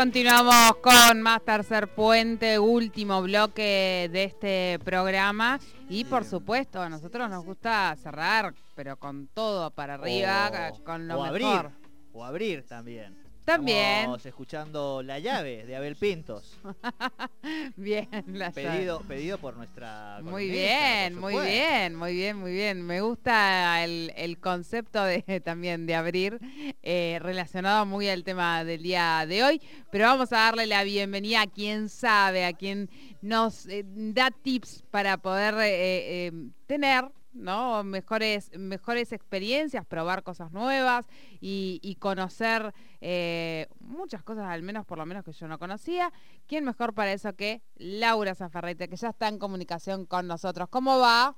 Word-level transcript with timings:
Continuamos 0.00 0.76
con 0.82 1.22
más 1.22 1.40
tercer 1.42 1.88
puente, 1.88 2.58
último 2.58 3.22
bloque 3.22 4.10
de 4.12 4.24
este 4.24 4.78
programa. 4.84 5.58
Y 5.88 6.04
por 6.04 6.26
supuesto, 6.26 6.82
a 6.82 6.90
nosotros 6.90 7.30
nos 7.30 7.42
gusta 7.46 7.96
cerrar, 7.96 8.52
pero 8.74 8.98
con 8.98 9.26
todo 9.28 9.70
para 9.70 9.94
arriba, 9.94 10.50
O- 10.74 10.84
con 10.84 11.08
lo 11.08 11.18
o 11.18 11.22
mejor. 11.22 11.28
abrir, 11.64 11.70
o 12.12 12.24
abrir 12.26 12.66
también. 12.66 13.16
También. 13.46 14.00
Estamos 14.00 14.26
escuchando 14.26 15.04
La 15.04 15.20
llave 15.20 15.64
de 15.64 15.76
Abel 15.76 15.94
Pintos. 15.94 16.58
Bien, 17.76 18.08
la 18.26 18.50
Pedido, 18.50 19.00
pedido 19.02 19.38
por 19.38 19.56
nuestra 19.56 20.18
Muy 20.20 20.50
bien, 20.50 21.12
por 21.14 21.32
muy 21.32 21.44
bien, 21.46 21.94
muy 21.94 22.12
bien, 22.12 22.36
muy 22.36 22.50
bien. 22.50 22.82
Me 22.82 23.00
gusta 23.00 23.84
el, 23.84 24.12
el 24.16 24.40
concepto 24.40 25.04
de 25.04 25.22
también 25.44 25.86
de 25.86 25.94
abrir, 25.94 26.40
eh, 26.82 27.20
relacionado 27.22 27.86
muy 27.86 28.08
al 28.08 28.24
tema 28.24 28.64
del 28.64 28.82
día 28.82 29.24
de 29.28 29.44
hoy. 29.44 29.62
Pero 29.92 30.06
vamos 30.06 30.32
a 30.32 30.38
darle 30.38 30.66
la 30.66 30.82
bienvenida 30.82 31.42
a 31.42 31.46
quien 31.46 31.88
sabe, 31.88 32.44
a 32.44 32.52
quien 32.52 32.90
nos 33.22 33.66
eh, 33.66 33.84
da 33.86 34.32
tips 34.32 34.82
para 34.90 35.18
poder 35.18 35.54
eh, 35.60 36.32
tener 36.66 37.04
¿no? 37.36 37.84
mejores, 37.84 38.50
mejores 38.56 39.12
experiencias, 39.12 39.84
probar 39.86 40.22
cosas 40.22 40.52
nuevas 40.52 41.06
y, 41.40 41.96
conocer 42.00 42.72
eh, 43.00 43.68
muchas 43.80 44.22
cosas, 44.22 44.46
al 44.46 44.62
menos 44.62 44.84
por 44.86 44.98
lo 44.98 45.06
menos 45.06 45.24
que 45.24 45.32
yo 45.32 45.48
no 45.48 45.58
conocía. 45.58 46.12
¿Quién 46.46 46.64
mejor 46.64 46.94
para 46.94 47.12
eso 47.12 47.34
que 47.34 47.62
Laura 47.76 48.34
Zafarrete, 48.34 48.88
que 48.88 48.96
ya 48.96 49.08
está 49.10 49.28
en 49.28 49.38
comunicación 49.38 50.06
con 50.06 50.26
nosotros? 50.26 50.68
¿Cómo 50.68 50.98
va? 50.98 51.36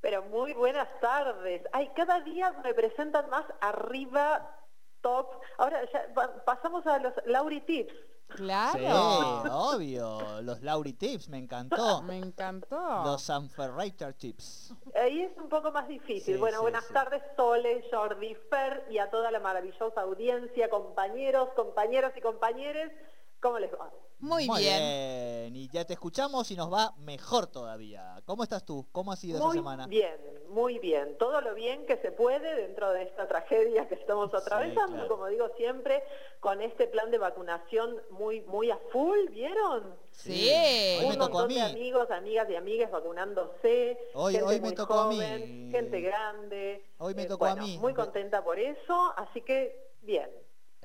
Pero 0.00 0.22
muy 0.24 0.52
buenas 0.52 0.88
tardes. 1.00 1.62
Ay, 1.72 1.90
cada 1.96 2.20
día 2.20 2.52
me 2.62 2.74
presentan 2.74 3.28
más 3.30 3.44
arriba, 3.60 4.54
top. 5.00 5.26
Ahora 5.58 5.80
ya 5.92 6.12
pa- 6.14 6.44
pasamos 6.44 6.86
a 6.86 6.98
los 6.98 7.12
Lauri 7.24 7.60
Tips. 7.62 7.94
Claro. 8.28 9.42
Sí, 9.42 9.48
obvio. 9.50 10.42
Los 10.42 10.62
Lauri 10.62 10.92
Tips, 10.92 11.28
me 11.28 11.38
encantó. 11.38 12.02
Me 12.02 12.18
encantó. 12.18 13.04
Los 13.04 13.22
Sanferreiter 13.22 14.14
Tips. 14.14 14.74
Ahí 14.94 15.22
es 15.22 15.36
un 15.36 15.48
poco 15.48 15.70
más 15.72 15.88
difícil. 15.88 16.34
Sí, 16.34 16.40
bueno, 16.40 16.58
sí, 16.58 16.62
buenas 16.62 16.84
sí. 16.86 16.92
tardes, 16.92 17.22
Sole, 17.36 17.84
Jordi, 17.90 18.34
Fer 18.50 18.86
y 18.90 18.98
a 18.98 19.10
toda 19.10 19.30
la 19.30 19.40
maravillosa 19.40 20.00
audiencia, 20.00 20.68
compañeros, 20.68 21.50
compañeras 21.54 22.12
y 22.16 22.20
compañeres. 22.20 22.92
¿Cómo 23.40 23.58
les 23.58 23.72
va? 23.72 23.90
Muy, 24.18 24.44
bien. 24.46 24.60
bien. 24.60 25.56
Y 25.56 25.68
ya 25.68 25.84
te 25.84 25.92
escuchamos 25.92 26.50
y 26.50 26.56
nos 26.56 26.72
va 26.72 26.94
mejor 26.98 27.46
todavía. 27.48 28.20
¿Cómo 28.24 28.42
estás 28.42 28.64
tú? 28.64 28.86
¿Cómo 28.90 29.12
ha 29.12 29.16
sido 29.16 29.36
esa 29.36 29.46
Muy 29.46 29.56
semana? 29.58 29.86
bien, 29.86 30.16
muy 30.48 30.78
bien. 30.78 31.16
Todo 31.18 31.40
lo 31.42 31.54
bien 31.54 31.84
que 31.86 31.98
se 31.98 32.12
puede 32.12 32.54
dentro 32.56 32.90
de 32.92 33.02
esta 33.02 33.28
tragedia 33.28 33.86
que 33.88 33.94
estamos 33.94 34.30
Sí, 34.30 34.36
atravesando, 34.38 34.94
claro. 34.96 35.08
como 35.08 35.26
digo 35.26 35.48
siempre, 35.58 36.02
con 36.40 36.62
este 36.62 36.86
plan 36.86 37.10
de 37.10 37.18
vacunación 37.18 38.00
muy, 38.10 38.40
muy 38.42 38.70
a 38.70 38.78
full, 38.90 39.28
¿vieron? 39.30 39.94
Sí. 40.12 40.50
Hoy 40.98 41.04
me 41.08 41.12
Un 41.12 41.18
tocó 41.18 41.24
a 41.24 41.28
montón 41.42 41.48
mí. 41.48 41.54
de 41.54 41.60
amigos, 41.62 42.10
amigas 42.10 42.48
y 42.50 42.56
amigas 42.56 42.90
vacunándose, 42.90 43.98
Hoy- 44.14 44.32
gente 44.32 44.48
hoy 44.48 44.54
me 44.60 44.68
muy 44.68 44.74
tocó 44.74 44.94
a 44.94 45.04
joven, 45.04 45.66
mí. 45.66 45.70
gente 45.70 46.00
grande. 46.00 46.72
Eh, 46.72 46.84
Hoy 46.98 47.14
me 47.14 47.26
tocó 47.26 47.44
a 47.44 47.50
bueno, 47.52 47.66
mí. 47.66 47.78
Muy 47.78 47.92
contenta 47.92 48.42
por 48.42 48.58
eso, 48.58 49.12
así 49.16 49.42
que 49.42 49.92
bien. 50.02 50.30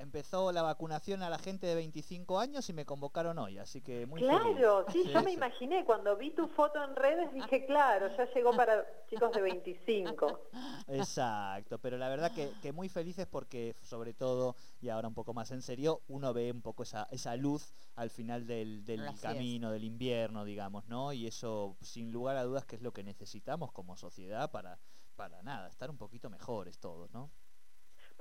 Empezó 0.02 0.50
la 0.50 0.62
vacunación 0.62 1.22
a 1.22 1.30
la 1.30 1.38
gente 1.38 1.64
de 1.64 1.76
25 1.76 2.40
años 2.40 2.68
y 2.68 2.72
me 2.72 2.84
convocaron 2.84 3.38
hoy, 3.38 3.58
así 3.58 3.80
que 3.80 4.04
muy 4.04 4.20
feliz. 4.20 4.56
Claro, 4.56 4.84
sí, 4.90 5.04
Sí, 5.04 5.12
yo 5.12 5.22
me 5.22 5.30
imaginé, 5.30 5.84
cuando 5.84 6.16
vi 6.16 6.32
tu 6.32 6.48
foto 6.48 6.82
en 6.82 6.96
redes 6.96 7.32
dije, 7.32 7.64
claro, 7.66 8.08
ya 8.16 8.28
llegó 8.34 8.50
para 8.56 8.84
chicos 9.08 9.30
de 9.30 9.40
25. 9.42 10.40
Exacto, 10.88 11.78
pero 11.78 11.98
la 11.98 12.08
verdad 12.08 12.32
que, 12.34 12.50
que 12.60 12.72
muy 12.72 12.88
felices 12.88 13.28
porque 13.28 13.76
sobre 13.80 14.12
todo, 14.12 14.56
y 14.80 14.88
ahora 14.88 15.06
un 15.06 15.14
poco 15.14 15.34
más 15.34 15.52
en 15.52 15.62
serio, 15.62 16.02
uno 16.08 16.32
ve 16.32 16.50
un 16.50 16.62
poco 16.62 16.82
esa, 16.82 17.06
esa 17.12 17.36
luz 17.36 17.72
al 17.94 18.10
final 18.10 18.44
del, 18.44 18.84
del 18.84 19.06
es. 19.06 19.20
camino, 19.20 19.70
del 19.70 19.84
invierno, 19.84 20.44
digamos, 20.44 20.88
¿no? 20.88 21.12
Y 21.12 21.28
eso, 21.28 21.76
sin 21.80 22.10
lugar 22.10 22.36
a 22.36 22.42
dudas, 22.42 22.64
que 22.64 22.74
es 22.74 22.82
lo 22.82 22.92
que 22.92 23.04
necesitamos 23.04 23.70
como 23.70 23.96
sociedad 23.96 24.50
para, 24.50 24.80
para 25.14 25.44
nada, 25.44 25.68
estar 25.68 25.90
un 25.90 25.96
poquito 25.96 26.28
mejores 26.28 26.80
todos, 26.80 27.08
¿no? 27.12 27.30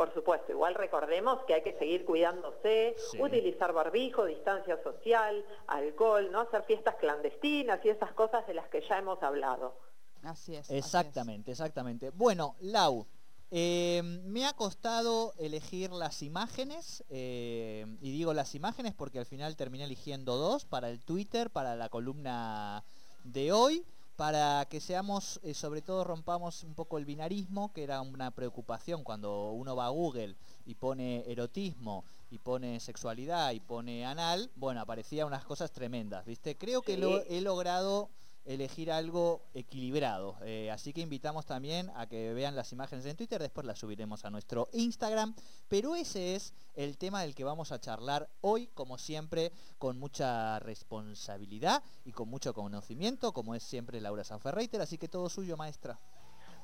Por 0.01 0.11
supuesto, 0.15 0.51
igual 0.51 0.73
recordemos 0.73 1.43
que 1.45 1.53
hay 1.53 1.61
que 1.61 1.77
seguir 1.77 2.05
cuidándose, 2.05 2.95
Sí. 3.11 3.21
utilizar 3.21 3.71
barbijo, 3.71 4.25
distancia 4.25 4.81
social, 4.81 5.45
alcohol, 5.67 6.31
no 6.31 6.39
hacer 6.39 6.63
fiestas 6.63 6.95
clandestinas 6.95 7.79
y 7.85 7.89
esas 7.89 8.11
cosas 8.13 8.47
de 8.47 8.55
las 8.55 8.67
que 8.69 8.81
ya 8.89 8.97
hemos 8.97 9.21
hablado. 9.21 9.77
Así 10.23 10.55
es. 10.55 10.61
así 10.61 10.73
es. 10.75 10.85
Exactamente, 10.85 11.51
exactamente. 11.51 12.09
Bueno, 12.09 12.55
Lau, 12.61 13.05
eh, 13.51 14.01
me 14.03 14.47
ha 14.47 14.53
costado 14.53 15.33
elegir 15.37 15.91
las 15.91 16.23
imágenes, 16.23 17.03
eh, 17.09 17.85
y 18.01 18.11
digo 18.11 18.33
las 18.33 18.55
imágenes 18.55 18.95
porque 18.95 19.19
al 19.19 19.27
final 19.27 19.55
terminé 19.55 19.83
eligiendo 19.83 20.35
dos 20.35 20.65
para 20.65 20.89
el 20.89 21.05
Twitter, 21.05 21.51
para 21.51 21.75
la 21.75 21.89
columna 21.89 22.83
de 23.23 23.51
hoy, 23.51 23.85
para 24.21 24.67
que 24.69 24.79
seamos, 24.79 25.39
eh, 25.41 25.55
sobre 25.55 25.81
todo 25.81 26.03
rompamos 26.03 26.63
un 26.63 26.75
poco 26.75 26.99
el 26.99 27.05
binarismo, 27.05 27.73
que 27.73 27.81
era 27.81 28.01
una 28.01 28.29
preocupación 28.29 29.03
cuando 29.03 29.49
uno 29.49 29.75
va 29.75 29.87
a 29.87 29.89
Google 29.89 30.35
y 30.63 30.75
pone 30.75 31.23
erotismo 31.25 32.05
y 32.29 32.37
pone 32.37 32.79
sexualidad 32.79 33.49
y 33.53 33.59
pone 33.61 34.05
anal, 34.05 34.51
bueno, 34.55 34.79
aparecían 34.79 35.25
unas 35.25 35.43
cosas 35.43 35.71
tremendas, 35.71 36.23
¿viste? 36.23 36.55
Creo 36.55 36.83
que 36.83 36.93
Sí. 36.93 37.01
lo 37.01 37.23
he 37.23 37.41
logrado 37.41 38.11
elegir 38.45 38.91
algo 38.91 39.41
equilibrado. 39.53 40.35
Eh, 40.43 40.71
así 40.71 40.93
que 40.93 41.01
invitamos 41.01 41.45
también 41.45 41.91
a 41.95 42.07
que 42.07 42.33
vean 42.33 42.55
las 42.55 42.71
imágenes 42.71 43.05
en 43.05 43.15
Twitter, 43.15 43.41
después 43.41 43.65
las 43.67 43.79
subiremos 43.79 44.25
a 44.25 44.29
nuestro 44.29 44.67
Instagram. 44.73 45.35
Pero 45.67 45.95
ese 45.95 46.35
es 46.35 46.53
el 46.75 46.97
tema 46.97 47.21
del 47.21 47.35
que 47.35 47.43
vamos 47.43 47.71
a 47.71 47.79
charlar 47.79 48.27
hoy, 48.41 48.67
como 48.73 48.97
siempre, 48.97 49.51
con 49.77 49.99
mucha 49.99 50.59
responsabilidad 50.59 51.83
y 52.05 52.11
con 52.11 52.29
mucho 52.29 52.53
conocimiento, 52.53 53.31
como 53.33 53.55
es 53.55 53.63
siempre 53.63 54.01
Laura 54.01 54.23
Sanferreiter. 54.23 54.81
Así 54.81 54.97
que 54.97 55.07
todo 55.07 55.29
suyo, 55.29 55.55
maestra. 55.57 55.99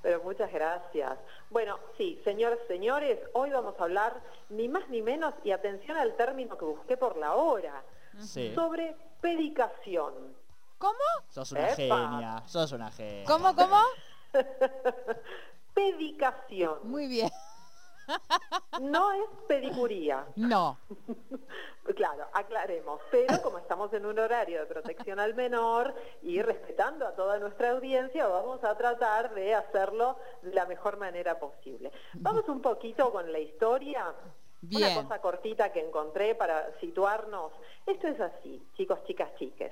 Pero 0.02 0.24
muchas 0.24 0.52
gracias. 0.52 1.18
Bueno, 1.50 1.78
sí, 1.98 2.20
señores, 2.24 2.59
señores, 2.68 3.20
hoy 3.34 3.50
vamos 3.50 3.76
a 3.80 3.84
hablar 3.84 4.22
ni 4.50 4.68
más 4.68 4.88
ni 4.90 5.02
menos, 5.02 5.34
y 5.44 5.52
atención 5.52 5.98
al 5.98 6.16
término 6.16 6.58
que 6.58 6.66
busqué 6.66 6.98
por 6.98 7.18
la 7.18 7.34
hora, 7.36 7.84
Sí. 8.20 8.52
sobre 8.56 8.96
pedicación. 9.22 10.14
¿Cómo? 10.78 10.94
Sos 11.30 11.52
una 11.52 11.70
Epa. 11.70 11.76
genia, 11.76 12.44
sos 12.46 12.72
una 12.72 12.92
genia. 12.92 13.26
¿Cómo, 13.26 13.56
cómo? 13.56 13.78
Pedicación. 15.74 16.80
Muy 16.84 17.08
bien. 17.08 17.30
No 18.80 19.12
es 19.12 19.30
pedicuría. 19.48 20.26
No. 20.36 20.78
Claro, 21.96 22.28
aclaremos, 22.34 23.00
pero 23.10 23.42
como 23.42 23.60
estamos 23.60 23.94
en 23.94 24.06
un 24.06 24.20
horario 24.20 24.60
de 24.60 24.66
protección 24.66 25.22
al 25.22 25.36
menor 25.36 25.96
y 26.22 26.42
respetando 26.42 27.08
a 27.08 27.16
toda 27.16 27.40
nuestra 27.40 27.72
audiencia, 27.72 28.28
vamos 28.28 28.62
a 28.66 28.76
tratar 28.76 29.34
de 29.34 29.56
hacerlo 29.56 30.18
de 30.42 30.54
la 30.54 30.66
mejor 30.66 30.98
manera 30.98 31.40
posible. 31.40 31.94
Vamos 32.16 32.44
un 32.50 32.62
poquito 32.62 33.09
con 33.14 33.32
la 33.32 33.40
historia. 33.40 34.14
Bien. 34.59 34.92
Una 34.92 35.04
cosa 35.04 35.22
cortita 35.22 35.72
que 35.72 35.80
encontré 35.80 36.36
para 36.36 36.78
situarnos. 36.82 37.54
Esto 37.86 38.09
es 38.09 38.20
así, 38.20 38.62
chicos, 38.76 39.00
chicas, 39.06 39.34
chiques. 39.40 39.72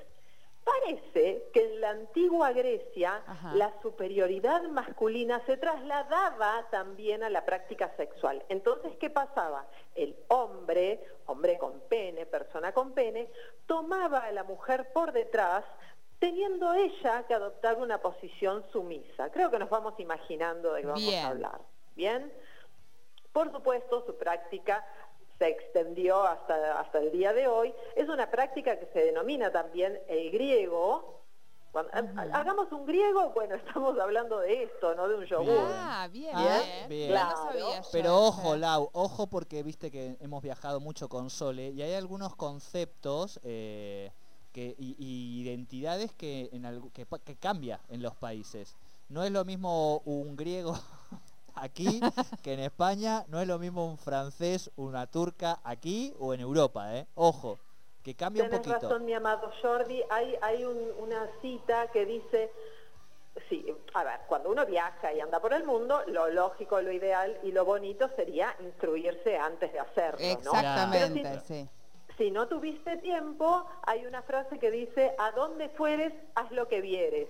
Parece 0.66 1.48
que 1.52 1.62
en 1.64 1.80
la 1.80 1.90
antigua 1.90 2.50
Grecia 2.50 3.22
Ajá. 3.24 3.54
la 3.54 3.72
superioridad 3.82 4.62
masculina 4.64 5.40
se 5.46 5.56
trasladaba 5.56 6.66
también 6.72 7.22
a 7.22 7.30
la 7.30 7.44
práctica 7.44 7.94
sexual. 7.96 8.44
Entonces, 8.48 8.96
¿qué 8.98 9.08
pasaba? 9.08 9.64
El 9.94 10.16
hombre, 10.26 11.00
hombre 11.26 11.56
con 11.56 11.78
pene, 11.88 12.26
persona 12.26 12.72
con 12.72 12.94
pene, 12.94 13.30
tomaba 13.66 14.18
a 14.18 14.32
la 14.32 14.42
mujer 14.42 14.92
por 14.92 15.12
detrás 15.12 15.64
teniendo 16.18 16.74
ella 16.74 17.24
que 17.28 17.34
adoptar 17.34 17.76
una 17.76 17.98
posición 17.98 18.64
sumisa. 18.72 19.30
Creo 19.30 19.52
que 19.52 19.60
nos 19.60 19.70
vamos 19.70 19.94
imaginando 19.98 20.72
de 20.72 20.80
qué 20.80 20.86
vamos 20.88 21.00
Bien. 21.06 21.24
a 21.24 21.28
hablar. 21.28 21.60
¿Bien? 21.94 22.32
Por 23.32 23.52
supuesto, 23.52 24.04
su 24.04 24.16
práctica 24.16 24.84
se 25.38 25.48
extendió 25.48 26.22
hasta, 26.22 26.80
hasta 26.80 26.98
el 26.98 27.12
día 27.12 27.32
de 27.32 27.46
hoy. 27.46 27.72
Es 27.94 28.08
una 28.08 28.30
práctica 28.30 28.78
que 28.78 28.86
se 28.92 29.00
denomina 29.00 29.50
también 29.52 29.98
el 30.08 30.30
griego. 30.30 31.14
Cuando- 31.72 31.90
Hagamos 32.32 32.72
un 32.72 32.86
griego, 32.86 33.30
bueno, 33.34 33.54
estamos 33.84 33.98
hablando 33.98 34.38
de 34.38 34.62
esto, 34.62 34.94
no 34.94 35.08
de 35.08 35.16
un 35.16 35.24
yogur. 35.26 35.58
Ah, 35.72 36.08
bien, 36.10 36.30
Ah, 36.34 36.62
bien. 36.88 37.08
No 37.10 37.14
Claro. 37.14 37.36
sabía 37.36 37.82
Pero 37.92 38.16
ojo, 38.16 38.56
Lau, 38.56 38.88
ojo 38.94 39.26
porque 39.26 39.62
viste 39.62 39.90
que 39.90 40.16
hemos 40.20 40.42
viajado 40.42 40.80
mucho 40.80 41.08
con 41.10 41.28
Sole 41.28 41.68
y 41.70 41.82
hay 41.82 41.92
algunos 41.92 42.34
conceptos 42.34 43.38
eh, 43.42 44.10
que, 44.52 44.74
y, 44.78 44.96
y 44.98 45.42
identidades 45.42 46.14
que, 46.14 46.48
en 46.52 46.90
que, 46.94 47.04
pa- 47.04 47.18
que 47.18 47.36
cambia 47.36 47.78
en 47.90 48.00
los 48.00 48.14
países. 48.16 48.74
No 49.10 49.22
es 49.22 49.30
lo 49.30 49.44
mismo 49.44 49.98
un 50.06 50.34
griego 50.34 50.72
aquí 51.56 52.00
que 52.42 52.52
en 52.54 52.60
España, 52.60 53.24
no 53.28 53.40
es 53.40 53.48
lo 53.48 53.58
mismo 53.58 53.86
un 53.86 53.98
francés, 53.98 54.70
una 54.76 55.06
turca 55.06 55.60
aquí 55.64 56.14
o 56.18 56.32
en 56.34 56.40
Europa, 56.40 56.96
¿eh? 56.96 57.06
Ojo, 57.14 57.58
que 58.02 58.14
cambia 58.14 58.44
un 58.44 58.50
Tienes 58.50 58.66
poquito. 58.66 58.88
razón, 58.88 59.04
mi 59.04 59.14
amado 59.14 59.50
Jordi. 59.60 60.02
Hay, 60.10 60.36
hay 60.42 60.64
un- 60.64 60.92
una 60.98 61.28
cita 61.42 61.88
que 61.88 62.06
dice, 62.06 62.52
sí, 63.48 63.66
a 63.94 64.04
ver, 64.04 64.20
cuando 64.28 64.50
uno 64.50 64.64
viaja 64.64 65.12
y 65.12 65.20
anda 65.20 65.40
por 65.40 65.52
el 65.52 65.64
mundo, 65.64 66.02
lo 66.06 66.28
lógico, 66.28 66.80
lo 66.80 66.92
ideal 66.92 67.38
y 67.42 67.52
lo 67.52 67.64
bonito 67.64 68.08
sería 68.14 68.54
instruirse 68.60 69.36
antes 69.36 69.72
de 69.72 69.80
hacerlo, 69.80 70.20
¿no? 70.26 70.32
Exactamente, 70.34 71.20
Pero 71.22 71.40
sí. 71.40 71.68
Si 72.16 72.30
no 72.30 72.48
tuviste 72.48 72.96
tiempo, 72.98 73.66
hay 73.82 74.06
una 74.06 74.22
frase 74.22 74.58
que 74.58 74.70
dice, 74.70 75.14
a 75.18 75.32
donde 75.32 75.68
fueres, 75.70 76.14
haz 76.34 76.50
lo 76.52 76.66
que 76.68 76.80
vieres. 76.80 77.28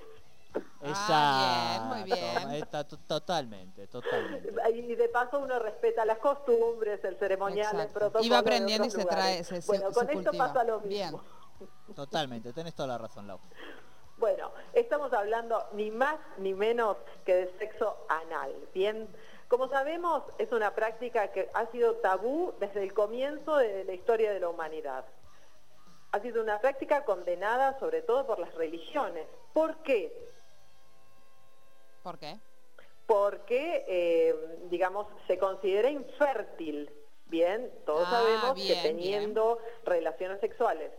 Ah, 0.82 1.78
bien, 1.78 1.88
muy 1.88 2.12
Exacto, 2.12 2.46
bien. 2.46 2.62
está 2.62 2.84
to- 2.86 2.98
totalmente, 2.98 3.86
totalmente. 3.88 4.52
Y 4.74 4.94
de 4.94 5.08
paso 5.08 5.38
uno 5.38 5.58
respeta 5.58 6.04
las 6.04 6.18
costumbres, 6.18 7.02
el 7.04 7.16
ceremonial, 7.18 7.66
el 7.74 7.80
Exacto. 7.80 7.92
protocolo. 7.98 8.24
Y 8.24 8.28
va 8.28 8.38
aprendiendo 8.38 8.86
y 8.86 8.90
se 8.90 9.04
trae, 9.04 9.42
se, 9.44 9.60
se- 9.62 9.66
Bueno, 9.66 9.88
se 9.88 9.94
con 9.94 10.10
esto 10.10 10.22
cultiva. 10.24 10.46
pasa 10.52 10.64
lo 10.64 10.80
Bien. 10.80 11.12
mismo. 11.12 11.22
Totalmente, 11.94 12.52
tenés 12.52 12.74
toda 12.74 12.88
la 12.88 12.98
razón, 12.98 13.26
Lau. 13.26 13.38
Bueno, 14.18 14.50
estamos 14.72 15.12
hablando 15.12 15.62
ni 15.72 15.90
más 15.90 16.16
ni 16.38 16.54
menos 16.54 16.96
que 17.26 17.34
de 17.34 17.58
sexo 17.58 17.98
anal. 18.08 18.50
Bien, 18.72 19.06
como 19.48 19.68
sabemos, 19.68 20.22
es 20.38 20.50
una 20.52 20.74
práctica 20.74 21.28
que 21.32 21.50
ha 21.52 21.66
sido 21.66 21.96
tabú 21.96 22.54
desde 22.58 22.82
el 22.82 22.94
comienzo 22.94 23.56
de 23.56 23.84
la 23.84 23.92
historia 23.92 24.32
de 24.32 24.40
la 24.40 24.48
humanidad. 24.48 25.04
Ha 26.12 26.20
sido 26.20 26.42
una 26.42 26.58
práctica 26.60 27.04
condenada 27.04 27.78
sobre 27.78 28.00
todo 28.00 28.26
por 28.26 28.38
las 28.38 28.54
religiones. 28.54 29.26
¿Por 29.52 29.76
qué? 29.82 30.10
¿Por 32.06 32.20
qué? 32.20 32.36
Porque, 33.04 33.84
eh, 33.88 34.58
digamos, 34.70 35.08
se 35.26 35.36
considera 35.38 35.90
infértil. 35.90 36.88
Bien, 37.24 37.68
todos 37.84 38.06
Ah, 38.06 38.10
sabemos 38.12 38.54
bien, 38.54 38.80
que 38.80 38.88
teniendo 38.88 39.58
relaciones 39.84 40.38
sexuales 40.38 40.92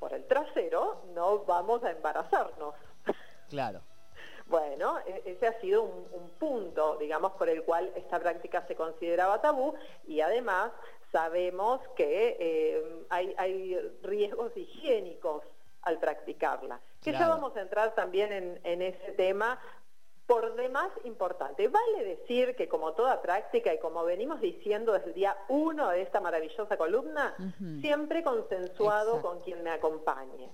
por 0.00 0.14
el 0.14 0.24
trasero 0.26 1.02
no 1.14 1.40
vamos 1.40 1.84
a 1.84 1.90
embarazarnos. 1.90 2.74
Claro. 3.50 3.82
Bueno, 4.48 4.98
e- 5.04 5.22
ese 5.26 5.46
ha 5.48 5.60
sido 5.60 5.82
un, 5.82 6.06
un 6.12 6.30
punto, 6.38 6.96
digamos, 6.98 7.32
por 7.32 7.48
el 7.48 7.64
cual 7.64 7.90
esta 7.96 8.20
práctica 8.20 8.64
se 8.68 8.76
consideraba 8.76 9.40
tabú 9.42 9.74
y 10.06 10.20
además 10.20 10.70
sabemos 11.10 11.80
que 11.96 12.36
eh, 12.38 13.04
hay, 13.10 13.34
hay 13.38 13.76
riesgos 14.04 14.56
higiénicos 14.56 15.42
al 15.82 15.98
practicarla. 15.98 16.80
Que 17.02 17.10
ya 17.10 17.26
vamos 17.28 17.56
a 17.56 17.60
entrar 17.60 17.94
también 17.96 18.32
en, 18.32 18.60
en 18.62 18.82
ese 18.82 19.12
tema 19.12 19.58
por 20.26 20.56
demás 20.56 20.90
importante. 21.04 21.68
Vale 21.68 22.04
decir 22.04 22.56
que 22.56 22.68
como 22.68 22.92
toda 22.92 23.22
práctica 23.22 23.72
y 23.72 23.78
como 23.78 24.04
venimos 24.04 24.40
diciendo 24.40 24.92
desde 24.92 25.08
el 25.08 25.14
día 25.14 25.36
uno 25.48 25.90
de 25.90 26.02
esta 26.02 26.20
maravillosa 26.20 26.76
columna, 26.76 27.34
siempre 27.80 28.22
consensuado 28.22 29.16
Exacto. 29.16 29.28
con 29.28 29.40
quien 29.40 29.62
me 29.62 29.70
acompañe. 29.70 30.50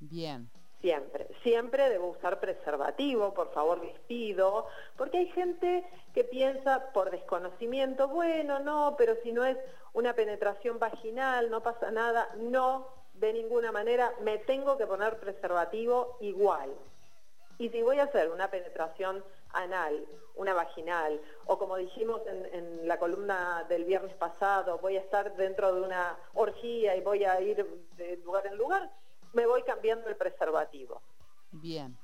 Bien. 0.00 0.48
Siempre, 0.80 1.28
siempre 1.42 1.88
debo 1.88 2.08
usar 2.08 2.40
preservativo, 2.40 3.32
por 3.32 3.52
favor 3.52 3.82
les 3.82 3.98
pido, 4.00 4.66
porque 4.98 5.18
hay 5.18 5.28
gente 5.28 5.82
que 6.12 6.24
piensa 6.24 6.92
por 6.92 7.10
desconocimiento, 7.10 8.08
bueno, 8.08 8.58
no, 8.58 8.94
pero 8.98 9.14
si 9.22 9.32
no 9.32 9.46
es 9.46 9.56
una 9.94 10.12
penetración 10.14 10.78
vaginal, 10.78 11.50
no 11.50 11.62
pasa 11.62 11.90
nada, 11.90 12.28
no, 12.36 12.86
de 13.14 13.32
ninguna 13.32 13.72
manera, 13.72 14.12
me 14.20 14.36
tengo 14.38 14.76
que 14.76 14.86
poner 14.86 15.18
preservativo 15.18 16.18
igual. 16.20 16.70
Y 17.58 17.68
si 17.70 17.82
voy 17.82 17.98
a 17.98 18.04
hacer 18.04 18.30
una 18.30 18.50
penetración 18.50 19.22
anal, 19.52 20.04
una 20.34 20.54
vaginal, 20.54 21.20
o 21.46 21.58
como 21.58 21.76
dijimos 21.76 22.20
en, 22.26 22.46
en 22.54 22.88
la 22.88 22.98
columna 22.98 23.64
del 23.68 23.84
viernes 23.84 24.14
pasado, 24.16 24.78
voy 24.78 24.96
a 24.96 25.00
estar 25.00 25.36
dentro 25.36 25.74
de 25.74 25.82
una 25.82 26.16
orgía 26.34 26.96
y 26.96 27.00
voy 27.00 27.24
a 27.24 27.40
ir 27.40 27.64
de 27.96 28.16
lugar 28.18 28.46
en 28.46 28.56
lugar, 28.56 28.90
me 29.32 29.46
voy 29.46 29.62
cambiando 29.62 30.08
el 30.08 30.16
preservativo. 30.16 31.00
Bien. 31.52 31.96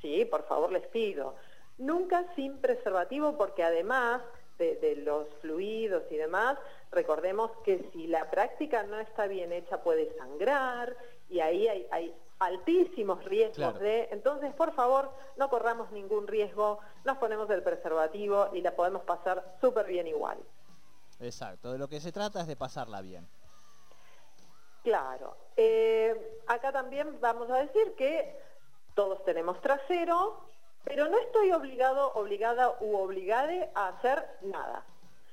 Sí, 0.00 0.24
por 0.24 0.46
favor 0.46 0.72
les 0.72 0.86
pido. 0.88 1.36
Nunca 1.78 2.24
sin 2.34 2.58
preservativo 2.58 3.36
porque 3.36 3.62
además 3.62 4.22
de, 4.58 4.76
de 4.76 4.96
los 4.96 5.28
fluidos 5.40 6.02
y 6.10 6.16
demás, 6.16 6.58
recordemos 6.90 7.50
que 7.64 7.88
si 7.92 8.08
la 8.08 8.30
práctica 8.30 8.82
no 8.82 8.98
está 8.98 9.26
bien 9.26 9.52
hecha 9.52 9.82
puede 9.82 10.16
sangrar 10.16 10.96
y 11.28 11.40
ahí 11.40 11.68
hay, 11.68 11.86
hay 11.90 12.14
altísimos 12.40 13.24
riesgos 13.24 13.56
Claro. 13.56 13.78
de... 13.80 14.08
Entonces, 14.12 14.52
por 14.54 14.72
favor, 14.74 15.10
no 15.36 15.48
corramos 15.48 15.90
ningún 15.92 16.26
riesgo, 16.26 16.78
nos 17.04 17.18
ponemos 17.18 17.48
el 17.50 17.62
preservativo 17.62 18.48
y 18.52 18.60
la 18.62 18.74
podemos 18.76 19.02
pasar 19.02 19.56
súper 19.60 19.86
bien 19.86 20.06
igual. 20.06 20.38
Exacto. 21.20 21.72
De 21.72 21.78
lo 21.78 21.88
que 21.88 22.00
se 22.00 22.12
trata 22.12 22.40
es 22.40 22.46
de 22.46 22.56
pasarla 22.56 23.00
bien. 23.00 23.28
Claro. 24.82 25.36
Eh, 25.56 26.40
acá 26.46 26.72
también 26.72 27.18
vamos 27.20 27.50
a 27.50 27.58
decir 27.58 27.94
que 27.96 28.40
todos 28.94 29.24
tenemos 29.24 29.60
trasero, 29.60 30.40
pero 30.84 31.08
no 31.08 31.18
estoy 31.18 31.50
obligado, 31.52 32.12
obligada 32.14 32.76
u 32.80 32.96
obligade 32.96 33.70
a 33.74 33.88
hacer 33.88 34.24
nada. 34.42 34.84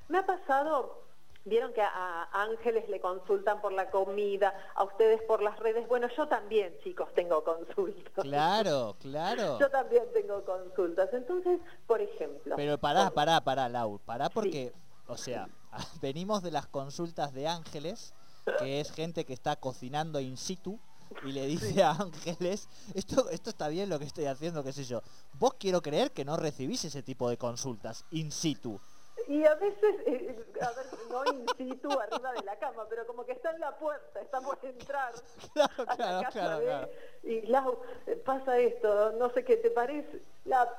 Me 0.08 0.18
ha 0.20 0.26
pasado, 0.26 1.05
vieron 1.46 1.72
que 1.74 1.82
a, 1.82 2.28
Ángeles 2.34 2.90
le 2.90 3.00
consultan 3.00 3.62
por 3.62 3.72
la 3.72 3.90
comida, 3.90 4.54
a 4.76 4.84
ustedes 4.84 5.22
por 5.24 5.42
las 5.42 5.58
redes. 5.60 5.88
Bueno, 5.88 6.08
yo 6.16 6.28
también, 6.28 6.76
chicos, 6.84 7.08
tengo 7.14 7.44
consultas. 7.44 8.24
Claro, 8.24 8.96
claro. 9.02 9.60
Yo 9.60 9.70
también 9.70 10.04
tengo 10.14 10.44
consultas. 10.44 11.10
Entonces, 11.14 11.60
por 11.88 12.02
ejemplo. 12.02 12.56
Pero 12.56 12.78
pará, 12.78 13.10
pará, 13.12 13.42
pará, 13.42 13.70
Lau. 13.70 14.00
Pará 14.00 14.30
porque, 14.30 14.74
o 15.08 15.18
sea, 15.18 15.48
venimos 16.02 16.44
de 16.44 16.52
las 16.52 16.68
consultas 16.68 17.34
de 17.34 17.48
Ángeles, 17.48 18.14
que 18.60 18.80
es 18.80 18.92
gente 18.92 19.26
que 19.26 19.34
está 19.34 19.56
cocinando 19.56 20.20
in 20.20 20.38
situ 20.38 20.80
y 21.24 21.32
le 21.32 21.46
dice 21.48 21.84
a 21.84 21.92
Ángeles, 21.92 22.68
esto, 22.94 23.30
esto 23.30 23.50
está 23.50 23.68
bien 23.68 23.90
lo 23.90 24.00
que 24.00 24.06
estoy 24.06 24.26
haciendo, 24.26 24.64
qué 24.64 24.74
sé 24.74 24.84
yo. 24.84 25.02
Vos 25.34 25.56
quiero 25.60 25.82
creer 25.82 26.12
que 26.12 26.26
no 26.26 26.36
recibís 26.38 26.84
ese 26.86 27.04
tipo 27.04 27.30
de 27.30 27.38
consultas 27.38 28.06
in 28.12 28.32
situ. 28.32 28.80
Y 29.28 29.44
a 29.46 29.56
veces, 29.56 29.96
eh, 30.06 30.46
a 30.62 30.72
ver, 30.72 30.86
no 31.10 31.26
in 31.34 31.46
situ 31.58 31.90
arriba 31.92 32.34
de 32.34 32.44
la 32.44 32.58
cama, 32.58 32.86
pero 32.90 33.08
como 33.08 33.26
que 33.26 33.32
está 33.32 33.52
en 33.52 33.60
la 33.60 33.76
puerta, 33.78 34.22
está 34.22 34.42
por 34.42 34.58
entrar. 34.64 35.14
Claro, 35.54 35.72
a 35.78 35.86
la 35.86 35.96
claro, 35.96 36.22
casa 36.24 36.40
claro, 36.40 36.60
de-. 36.60 37.32
Y 37.32 37.42
Lau, 37.48 37.82
eh, 38.08 38.16
pasa 38.18 38.58
esto, 38.60 39.14
no 39.14 39.30
sé 39.32 39.44
qué 39.44 39.58
te 39.58 39.72
parece. 39.72 40.22
La, 40.44 40.78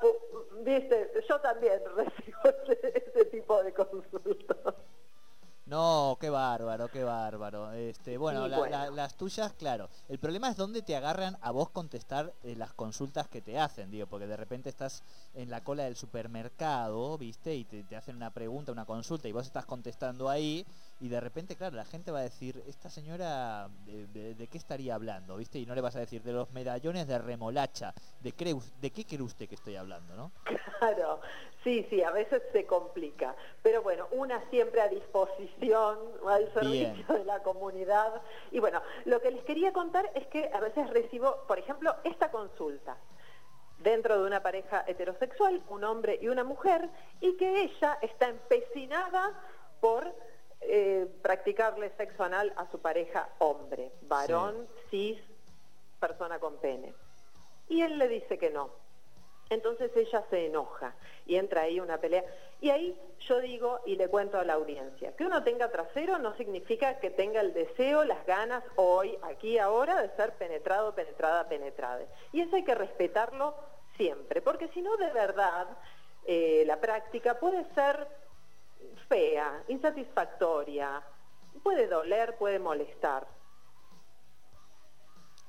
viste, 0.61 1.11
yo 1.27 1.41
también 1.41 1.81
recibo 1.95 2.39
ese, 2.67 3.03
ese 3.05 3.25
tipo 3.25 3.61
de 3.63 3.73
consultas. 3.73 4.66
No, 5.67 6.17
qué 6.21 6.29
bárbaro, 6.29 6.89
qué 6.89 7.03
bárbaro. 7.03 7.73
Este, 7.73 8.17
bueno, 8.17 8.47
Y 8.47 8.49
la- 8.49 8.57
bueno. 8.57 8.77
la- 8.77 8.89
las 8.89 9.17
tuyas, 9.17 9.51
claro. 9.51 9.89
El 10.07 10.17
problema 10.17 10.49
es 10.49 10.55
dónde 10.55 10.81
te 10.81 10.95
agarran 10.95 11.37
a 11.41 11.51
vos 11.51 11.71
contestar 11.71 12.33
eh, 12.43 12.55
las 12.55 12.73
consultas 12.73 13.27
que 13.27 13.41
te 13.41 13.59
hacen, 13.59 13.91
digo, 13.91 14.07
porque 14.07 14.27
de 14.27 14.37
repente 14.37 14.69
estás 14.69 15.03
en 15.33 15.49
la 15.49 15.65
cola 15.65 15.83
del 15.83 15.97
supermercado, 15.97 17.17
¿viste? 17.17 17.53
Y 17.53 17.65
te, 17.65 17.83
te 17.83 17.97
hacen 17.97 18.15
una 18.15 18.31
pregunta, 18.31 18.71
una 18.71 18.85
consulta, 18.85 19.27
y 19.27 19.33
vos 19.33 19.45
estás 19.45 19.65
contestando 19.65 20.29
ahí, 20.29 20.65
y 20.99 21.09
de 21.09 21.19
repente, 21.19 21.55
claro, 21.55 21.75
la 21.75 21.85
gente 21.85 22.11
va 22.11 22.19
a 22.19 22.23
decir, 22.23 22.63
esta 22.67 22.89
señora, 22.89 23.69
¿de, 23.85 24.07
de- 24.07 24.35
de 24.35 24.47
qué 24.47 24.57
estaría 24.57 24.95
hablando? 24.95 25.37
¿Viste? 25.37 25.59
Y 25.59 25.65
no 25.65 25.75
le 25.75 25.81
vas 25.81 25.95
a 25.95 25.99
decir, 25.99 26.23
de 26.23 26.31
los 26.33 26.51
medallones 26.51 27.07
de 27.07 27.17
remolacha, 27.19 27.93
¿de, 28.19 28.33
cree 28.33 28.53
us- 28.53 28.73
de 28.81 28.91
qué 28.91 29.05
cree 29.05 29.21
usted 29.21 29.47
que 29.47 29.55
estoy 29.55 29.75
hablando, 29.75 30.15
no? 30.15 30.31
Claro, 30.79 31.21
sí, 31.63 31.87
sí, 31.89 32.03
a 32.03 32.11
veces 32.11 32.39
se 32.51 32.67
complica. 32.67 33.35
Pero 33.63 33.81
bueno, 33.81 34.07
una 34.11 34.47
siempre 34.51 34.79
a 34.79 34.87
disposición, 34.87 35.97
al 36.27 36.53
servicio 36.53 36.93
Bien. 36.93 37.07
de 37.07 37.25
la 37.25 37.41
comunidad. 37.41 38.21
Y 38.51 38.59
bueno, 38.59 38.81
lo 39.05 39.19
que 39.19 39.31
les 39.31 39.43
quería 39.43 39.73
contar 39.73 40.07
es 40.13 40.27
que 40.27 40.51
a 40.53 40.59
veces 40.59 40.87
recibo, 40.91 41.45
por 41.47 41.57
ejemplo, 41.57 41.95
esta 42.03 42.29
consulta 42.29 42.95
dentro 43.79 44.19
de 44.21 44.27
una 44.27 44.43
pareja 44.43 44.83
heterosexual, 44.87 45.63
un 45.69 45.83
hombre 45.83 46.19
y 46.21 46.27
una 46.27 46.43
mujer, 46.43 46.89
y 47.21 47.35
que 47.37 47.63
ella 47.63 47.97
está 48.03 48.27
empecinada 48.29 49.33
por 49.79 50.13
eh, 50.69 51.07
practicarle 51.21 51.91
sexo 51.97 52.23
anal 52.23 52.53
a 52.57 52.69
su 52.71 52.79
pareja 52.79 53.29
hombre, 53.39 53.91
varón, 54.01 54.67
cis, 54.89 55.17
persona 55.99 56.39
con 56.39 56.57
pene. 56.57 56.93
Y 57.69 57.81
él 57.81 57.97
le 57.97 58.07
dice 58.07 58.37
que 58.37 58.49
no. 58.49 58.69
Entonces 59.49 59.91
ella 59.95 60.23
se 60.29 60.47
enoja 60.47 60.93
y 61.25 61.35
entra 61.35 61.61
ahí 61.61 61.79
una 61.79 61.99
pelea. 61.99 62.23
Y 62.59 62.69
ahí 62.69 62.99
yo 63.19 63.39
digo 63.39 63.79
y 63.85 63.95
le 63.95 64.09
cuento 64.09 64.37
a 64.37 64.43
la 64.43 64.53
audiencia, 64.53 65.15
que 65.15 65.25
uno 65.25 65.43
tenga 65.43 65.71
trasero 65.71 66.17
no 66.17 66.35
significa 66.35 66.99
que 66.99 67.11
tenga 67.11 67.41
el 67.41 67.53
deseo, 67.53 68.03
las 68.03 68.25
ganas 68.25 68.63
hoy, 68.75 69.17
aquí, 69.21 69.57
ahora, 69.57 70.01
de 70.01 70.09
ser 70.15 70.33
penetrado, 70.33 70.93
penetrada, 70.95 71.47
penetrada. 71.47 72.03
Y 72.33 72.41
eso 72.41 72.55
hay 72.55 72.63
que 72.63 72.75
respetarlo 72.75 73.55
siempre, 73.95 74.41
porque 74.41 74.67
si 74.69 74.81
no, 74.81 74.97
de 74.97 75.11
verdad, 75.11 75.67
eh, 76.25 76.63
la 76.65 76.79
práctica 76.81 77.39
puede 77.39 77.65
ser 77.73 78.07
fea, 79.07 79.63
insatisfactoria, 79.67 81.03
puede 81.63 81.87
doler, 81.87 82.37
puede 82.37 82.59
molestar. 82.59 83.27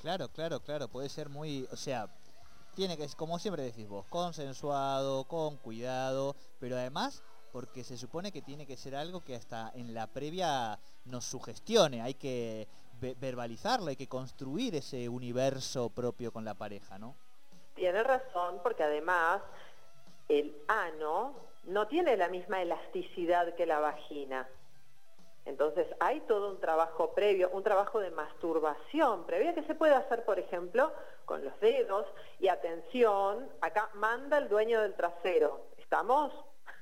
Claro, 0.01 0.29
claro, 0.29 0.61
claro, 0.61 0.89
puede 0.89 1.09
ser 1.09 1.29
muy, 1.29 1.67
o 1.73 1.77
sea, 1.77 2.09
tiene 2.75 2.97
que, 2.97 3.09
como 3.17 3.39
siempre 3.39 3.65
decís 3.65 3.89
vos, 3.89 4.07
consensuado, 4.07 5.25
con 5.25 5.57
cuidado, 5.57 6.37
pero 6.61 6.77
además 6.77 7.23
porque 7.51 7.83
se 7.83 7.97
supone 7.97 8.31
que 8.31 8.43
tiene 8.43 8.67
que 8.67 8.77
ser 8.77 8.95
algo 8.95 9.25
que 9.25 9.35
hasta 9.35 9.73
en 9.75 9.95
la 9.95 10.07
previa 10.07 10.79
nos 11.07 11.25
sugestione, 11.25 12.03
hay 12.03 12.15
que 12.15 12.69
ve- 13.01 13.17
verbalizarlo, 13.19 13.87
hay 13.89 13.97
que 13.97 14.07
construir 14.07 14.77
ese 14.77 15.09
universo 15.09 15.89
propio 15.91 16.31
con 16.31 16.45
la 16.45 16.55
pareja, 16.55 16.99
¿no? 16.99 17.17
Tiene 17.75 18.03
razón, 18.03 18.61
porque 18.63 18.83
además 18.85 19.41
el 20.29 20.57
ano 20.69 21.48
no 21.69 21.87
tiene 21.87 22.17
la 22.17 22.29
misma 22.29 22.63
elasticidad 22.63 23.55
que 23.55 23.67
la 23.67 23.79
vagina. 23.79 24.49
Entonces 25.45 25.87
hay 26.01 26.21
todo 26.23 26.51
un 26.51 26.61
trabajo 26.61 27.15
previo, 27.15 27.51
un 27.51 27.63
trabajo 27.63 28.01
de 28.01 28.11
masturbación 28.11 29.25
previa 29.25 29.55
que 29.55 29.63
se 29.63 29.75
puede 29.75 29.95
hacer, 29.95 30.25
por 30.25 30.39
ejemplo, 30.39 30.93
con 31.25 31.45
los 31.45 31.59
dedos. 31.61 32.07
Y 32.39 32.49
atención, 32.49 33.49
acá 33.61 33.91
manda 33.95 34.39
el 34.39 34.49
dueño 34.49 34.81
del 34.81 34.95
trasero. 34.95 35.67
¿Estamos? 35.79 36.33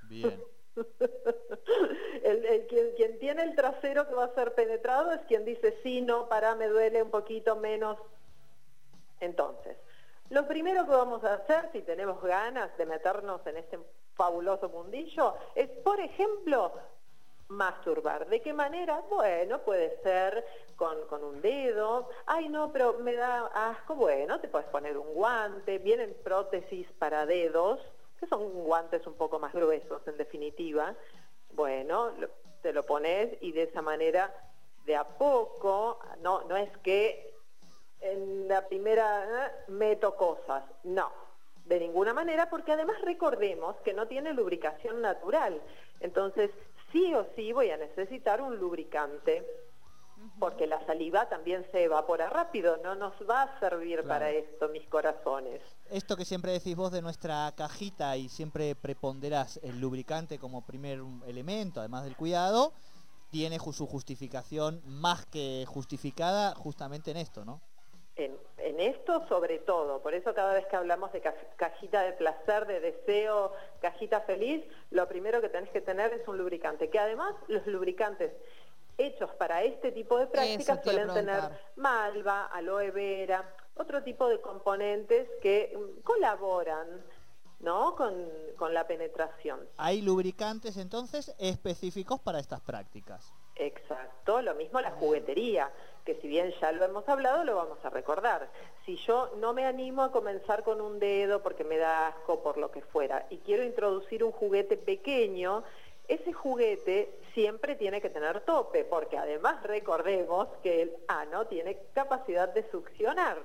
Bien. 0.08 0.42
el, 2.22 2.66
quien, 2.66 3.18
tiene 3.18 3.42
el 3.44 3.54
trasero 3.54 4.08
que 4.08 4.14
va 4.14 4.24
a 4.24 4.34
ser 4.34 4.54
penetrado 4.54 5.12
es 5.12 5.20
quien 5.22 5.44
dice, 5.44 5.78
sí, 5.82 6.00
no, 6.00 6.28
para, 6.28 6.54
me 6.54 6.68
duele 6.68 7.02
un 7.02 7.10
poquito 7.10 7.56
menos. 7.56 7.98
Entonces, 9.20 9.76
lo 10.30 10.46
primero 10.46 10.84
que 10.84 10.90
vamos 10.90 11.24
a 11.24 11.34
hacer, 11.34 11.70
si 11.72 11.82
tenemos 11.82 12.22
ganas 12.22 12.76
de 12.76 12.86
meternos 12.86 13.46
en 13.46 13.56
este 13.56 13.78
fabuloso 14.16 14.68
mundillo, 14.68 15.34
es, 15.54 15.68
por 15.68 16.00
ejemplo, 16.00 16.72
masturbar. 17.48 18.26
¿De 18.28 18.42
qué 18.42 18.52
manera? 18.52 19.02
Bueno, 19.08 19.60
puede 19.60 20.00
ser 20.02 20.44
con, 20.74 21.06
con, 21.06 21.22
un 21.22 21.40
dedo. 21.40 22.08
Ay, 22.26 22.48
no, 22.48 22.72
pero 22.72 22.94
me 22.94 23.14
da 23.14 23.46
asco. 23.70 23.94
Bueno, 23.94 24.40
te 24.40 24.48
puedes 24.48 24.68
poner 24.68 24.96
un 24.98 25.14
guante. 25.14 25.78
Vienen 25.78 26.16
prótesis 26.24 26.90
para 26.98 27.26
dedos 27.26 27.78
que 28.18 28.26
son 28.26 28.50
guantes 28.64 29.06
un 29.06 29.14
poco 29.14 29.38
más 29.38 29.52
gruesos 29.52 30.06
en 30.06 30.16
definitiva, 30.16 30.94
bueno, 31.52 32.12
te 32.62 32.72
lo 32.72 32.84
pones 32.84 33.36
y 33.40 33.52
de 33.52 33.64
esa 33.64 33.82
manera, 33.82 34.32
de 34.84 34.96
a 34.96 35.04
poco, 35.04 35.98
no, 36.20 36.42
no 36.44 36.56
es 36.56 36.74
que 36.78 37.34
en 38.00 38.48
la 38.48 38.66
primera 38.68 39.46
¿eh? 39.46 39.52
meto 39.68 40.16
cosas, 40.16 40.64
no, 40.84 41.10
de 41.66 41.80
ninguna 41.80 42.14
manera, 42.14 42.48
porque 42.48 42.72
además 42.72 42.96
recordemos 43.02 43.76
que 43.84 43.92
no 43.92 44.06
tiene 44.06 44.32
lubricación 44.32 45.02
natural, 45.02 45.60
entonces 46.00 46.50
sí 46.92 47.12
o 47.14 47.26
sí 47.34 47.52
voy 47.52 47.70
a 47.70 47.76
necesitar 47.76 48.40
un 48.40 48.56
lubricante 48.58 49.44
porque 50.38 50.66
la 50.66 50.84
saliva 50.86 51.28
también 51.28 51.66
se 51.70 51.84
evapora 51.84 52.28
rápido, 52.28 52.78
no 52.78 52.94
nos 52.94 53.12
va 53.28 53.42
a 53.42 53.60
servir 53.60 54.02
para 54.04 54.30
esto, 54.30 54.68
mis 54.68 54.86
corazones. 54.88 55.60
Esto 55.90 56.16
que 56.16 56.24
siempre 56.24 56.52
decís 56.52 56.74
vos 56.74 56.90
de 56.90 57.02
nuestra 57.02 57.52
cajita 57.56 58.16
y 58.16 58.28
siempre 58.28 58.74
preponderás 58.74 59.60
el 59.62 59.80
lubricante 59.80 60.38
como 60.38 60.62
primer 60.62 61.00
elemento, 61.26 61.80
además 61.80 62.04
del 62.04 62.16
cuidado, 62.16 62.72
tiene 63.30 63.58
su 63.58 63.86
justificación 63.86 64.82
más 64.84 65.26
que 65.26 65.64
justificada 65.66 66.54
justamente 66.54 67.10
en 67.10 67.18
esto, 67.18 67.44
¿no? 67.44 67.60
En, 68.16 68.34
en, 68.56 68.80
esto 68.80 69.26
sobre 69.28 69.58
todo, 69.58 70.00
por 70.00 70.14
eso 70.14 70.34
cada 70.34 70.54
vez 70.54 70.66
que 70.66 70.76
hablamos 70.76 71.12
de 71.12 71.20
cajita 71.56 72.00
de 72.00 72.12
placer, 72.12 72.66
de 72.66 72.80
deseo, 72.80 73.52
cajita 73.82 74.22
feliz, 74.22 74.64
lo 74.90 75.06
primero 75.06 75.42
que 75.42 75.50
tenés 75.50 75.68
que 75.70 75.82
tener 75.82 76.14
es 76.14 76.26
un 76.26 76.38
lubricante, 76.38 76.88
que 76.88 76.98
además 76.98 77.34
los 77.48 77.66
lubricantes 77.66 78.32
hechos 78.98 79.30
para 79.34 79.62
este 79.64 79.92
tipo 79.92 80.18
de 80.18 80.26
prácticas 80.26 80.82
suelen 80.82 81.12
tener 81.12 81.40
malva, 81.76 82.46
aloe 82.46 82.90
vera, 82.90 83.44
otro 83.74 84.02
tipo 84.02 84.28
de 84.28 84.40
componentes 84.40 85.28
que 85.42 85.76
mm, 85.76 86.00
colaboran 86.00 87.04
¿no? 87.60 87.96
Con, 87.96 88.14
con, 88.56 88.74
la 88.74 88.86
penetración. 88.86 89.60
Hay 89.78 90.02
lubricantes 90.02 90.76
entonces 90.76 91.34
específicos 91.38 92.20
para 92.20 92.38
estas 92.38 92.60
prácticas. 92.60 93.32
Exacto, 93.54 94.42
lo 94.42 94.54
mismo 94.54 94.80
la 94.80 94.90
juguetería, 94.90 95.72
que 96.06 96.14
si 96.14 96.28
bien 96.28 96.54
ya 96.60 96.72
lo 96.72 96.84
hemos 96.84 97.06
hablado, 97.08 97.44
lo 97.44 97.56
vamos 97.56 97.84
a 97.84 97.90
recordar. 97.90 98.48
Si 98.86 98.96
yo 98.96 99.32
no 99.38 99.52
me 99.52 99.66
animo 99.66 100.04
a 100.04 100.12
comenzar 100.12 100.62
con 100.62 100.80
un 100.80 100.98
dedo 101.00 101.42
porque 101.42 101.64
me 101.64 101.76
da 101.76 102.06
asco 102.06 102.42
por 102.42 102.56
lo 102.56 102.70
que 102.70 102.80
fuera 102.80 103.26
y 103.28 103.38
quiero 103.38 103.64
introducir 103.64 104.22
un 104.22 104.30
juguete 104.30 104.76
pequeño, 104.76 105.64
ese 106.06 106.32
juguete 106.32 107.18
siempre 107.34 107.74
tiene 107.74 108.00
que 108.00 108.08
tener 108.08 108.40
tope, 108.42 108.84
porque 108.84 109.18
además 109.18 109.60
recordemos 109.64 110.46
que 110.62 110.82
el 110.82 110.96
ano 111.08 111.46
tiene 111.46 111.76
capacidad 111.92 112.48
de 112.48 112.70
succionar. 112.70 113.38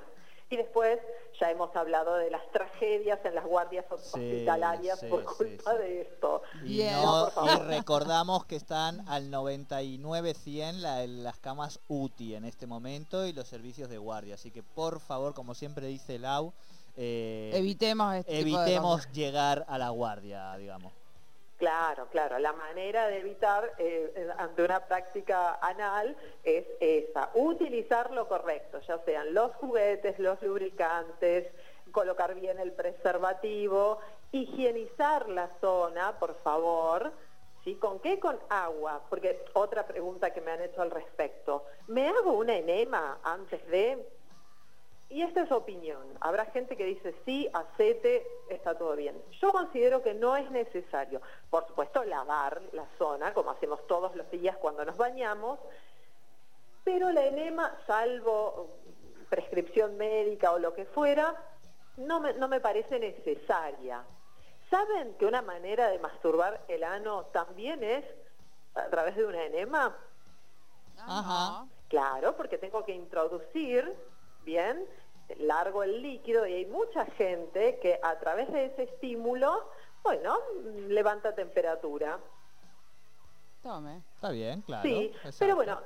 Y 0.51 0.58
después 0.58 1.00
ya 1.39 1.50
hemos 1.50 1.74
hablado 1.77 2.15
de 2.15 2.29
las 2.29 2.46
tragedias 2.51 3.20
en 3.24 3.36
las 3.36 3.46
guardias 3.46 3.86
hospitalarias 3.89 5.01
por 5.05 5.24
culpa 5.24 5.74
de 5.75 6.01
esto. 6.01 6.43
Y, 6.65 6.84
recordamos 7.67 8.46
que 8.46 8.58
están 8.58 9.08
al 9.08 9.31
99-100 9.31 11.08
las 11.08 11.39
camas 11.39 11.79
UTI 11.88 12.36
en 12.36 12.43
este 12.43 12.67
momento 12.67 13.25
y 13.25 13.31
los 13.31 13.48
servicios 13.48 13.89
de 13.89 13.98
guardia. 13.98 14.36
Así 14.36 14.51
que 14.51 14.62
por 14.62 15.00
favor, 15.00 15.34
como 15.34 15.55
siempre 15.55 15.88
dice 15.88 16.20
Lau, 16.20 16.53
eh, 16.98 17.51
evitemos, 17.53 18.17
este 18.17 18.41
evitemos 18.41 19.10
llegar 19.13 19.65
a 19.70 19.77
la 19.77 19.89
guardia, 19.89 20.53
digamos. 20.58 20.91
Claro, 21.61 22.07
claro. 22.07 22.39
La 22.39 22.53
manera 22.53 23.07
de 23.07 23.19
evitar 23.19 23.75
eh, 23.77 24.27
ante 24.39 24.63
una 24.63 24.79
práctica 24.87 25.59
anal 25.61 26.17
es 26.43 26.65
esa, 26.79 27.29
utilizar 27.35 28.09
lo 28.09 28.27
correcto, 28.27 28.79
ya 28.79 28.97
sean 29.05 29.35
los 29.35 29.53
juguetes, 29.57 30.17
los 30.17 30.41
lubricantes, 30.41 31.53
colocar 31.91 32.33
bien 32.33 32.57
el 32.57 32.71
preservativo, 32.71 33.99
higienizar 34.31 35.29
la 35.29 35.51
zona, 35.61 36.17
por 36.17 36.33
favor. 36.41 37.11
¿Sí? 37.63 37.75
¿Con 37.75 37.99
qué? 37.99 38.19
Con 38.19 38.39
agua. 38.49 39.03
Porque 39.07 39.45
otra 39.53 39.85
pregunta 39.85 40.33
que 40.33 40.41
me 40.41 40.49
han 40.49 40.63
hecho 40.63 40.81
al 40.81 40.89
respecto. 40.89 41.67
¿Me 41.85 42.07
hago 42.07 42.31
una 42.31 42.55
enema 42.55 43.19
antes 43.23 43.63
de...? 43.67 44.03
Y 45.11 45.23
esta 45.23 45.41
es 45.41 45.51
opinión. 45.51 46.01
Habrá 46.21 46.45
gente 46.45 46.77
que 46.77 46.85
dice 46.85 47.13
sí, 47.25 47.49
acete, 47.53 48.25
está 48.49 48.77
todo 48.77 48.95
bien. 48.95 49.21
Yo 49.41 49.51
considero 49.51 50.01
que 50.01 50.13
no 50.13 50.37
es 50.37 50.49
necesario. 50.51 51.21
Por 51.49 51.67
supuesto, 51.67 52.03
lavar 52.05 52.61
la 52.71 52.85
zona, 52.97 53.33
como 53.33 53.51
hacemos 53.51 53.85
todos 53.87 54.15
los 54.15 54.31
días 54.31 54.55
cuando 54.57 54.85
nos 54.85 54.95
bañamos, 54.95 55.59
pero 56.85 57.11
la 57.11 57.25
enema, 57.25 57.77
salvo 57.85 58.77
prescripción 59.29 59.97
médica 59.97 60.51
o 60.53 60.59
lo 60.59 60.73
que 60.73 60.85
fuera, 60.85 61.35
no 61.97 62.21
me, 62.21 62.33
no 62.33 62.47
me 62.47 62.61
parece 62.61 62.97
necesaria. 62.97 64.03
¿Saben 64.69 65.13
que 65.15 65.25
una 65.25 65.41
manera 65.41 65.89
de 65.89 65.99
masturbar 65.99 66.61
el 66.69 66.85
ano 66.85 67.25
también 67.33 67.83
es 67.83 68.05
a 68.75 68.85
través 68.85 69.17
de 69.17 69.25
una 69.25 69.43
enema? 69.43 69.93
Ajá. 70.97 71.65
Claro, 71.89 72.37
porque 72.37 72.57
tengo 72.57 72.85
que 72.85 72.93
introducir, 72.93 73.93
¿bien? 74.45 74.87
Largo 75.39 75.83
el 75.83 76.01
líquido 76.01 76.45
y 76.45 76.53
hay 76.53 76.65
mucha 76.65 77.05
gente 77.05 77.79
que 77.79 78.00
a 78.01 78.17
través 78.19 78.51
de 78.51 78.65
ese 78.65 78.83
estímulo, 78.83 79.69
bueno, 80.03 80.38
levanta 80.88 81.33
temperatura. 81.35 82.19
Tome. 83.61 84.01
Está 84.15 84.31
bien, 84.31 84.61
claro. 84.61 84.83
Sí, 84.83 85.13
pero 85.38 85.55
bueno, 85.55 85.79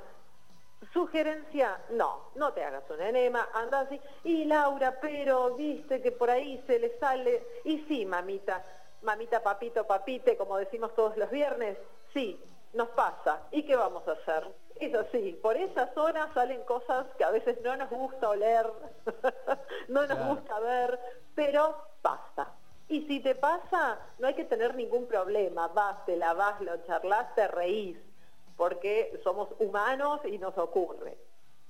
sugerencia, 0.92 1.78
no, 1.90 2.30
no 2.34 2.52
te 2.52 2.64
hagas 2.64 2.84
un 2.90 3.00
enema, 3.00 3.48
anda 3.54 3.80
así. 3.80 4.00
Y 4.24 4.44
Laura, 4.44 4.98
pero 5.00 5.54
viste 5.54 6.00
que 6.00 6.12
por 6.12 6.30
ahí 6.30 6.62
se 6.66 6.78
le 6.78 6.98
sale, 6.98 7.46
y 7.64 7.80
sí, 7.86 8.06
mamita, 8.06 8.64
mamita, 9.02 9.42
papito, 9.42 9.86
papite, 9.86 10.36
como 10.36 10.56
decimos 10.56 10.94
todos 10.94 11.16
los 11.16 11.30
viernes, 11.30 11.76
sí, 12.12 12.40
nos 12.72 12.88
pasa. 12.88 13.42
¿Y 13.50 13.64
qué 13.64 13.76
vamos 13.76 14.06
a 14.08 14.12
hacer? 14.12 14.48
Eso 14.80 15.04
sí, 15.10 15.38
por 15.42 15.56
esa 15.56 15.92
zona 15.94 16.32
salen 16.34 16.62
cosas 16.64 17.06
que 17.16 17.24
a 17.24 17.30
veces 17.30 17.58
no 17.62 17.76
nos 17.76 17.90
gusta 17.90 18.28
oler, 18.28 18.66
no 19.88 20.06
nos 20.06 20.26
gusta 20.28 20.60
ver, 20.60 21.00
pero 21.34 21.76
pasa. 22.02 22.52
Y 22.88 23.06
si 23.06 23.20
te 23.20 23.34
pasa, 23.34 23.98
no 24.18 24.28
hay 24.28 24.34
que 24.34 24.44
tener 24.44 24.74
ningún 24.74 25.06
problema, 25.06 25.68
vas, 25.68 26.04
te 26.04 26.16
lavas, 26.16 26.60
lo 26.60 26.76
charlas, 26.86 27.34
te 27.34 27.48
reís, 27.48 27.96
porque 28.56 29.18
somos 29.24 29.48
humanos 29.58 30.20
y 30.24 30.38
nos 30.38 30.56
ocurre. 30.58 31.16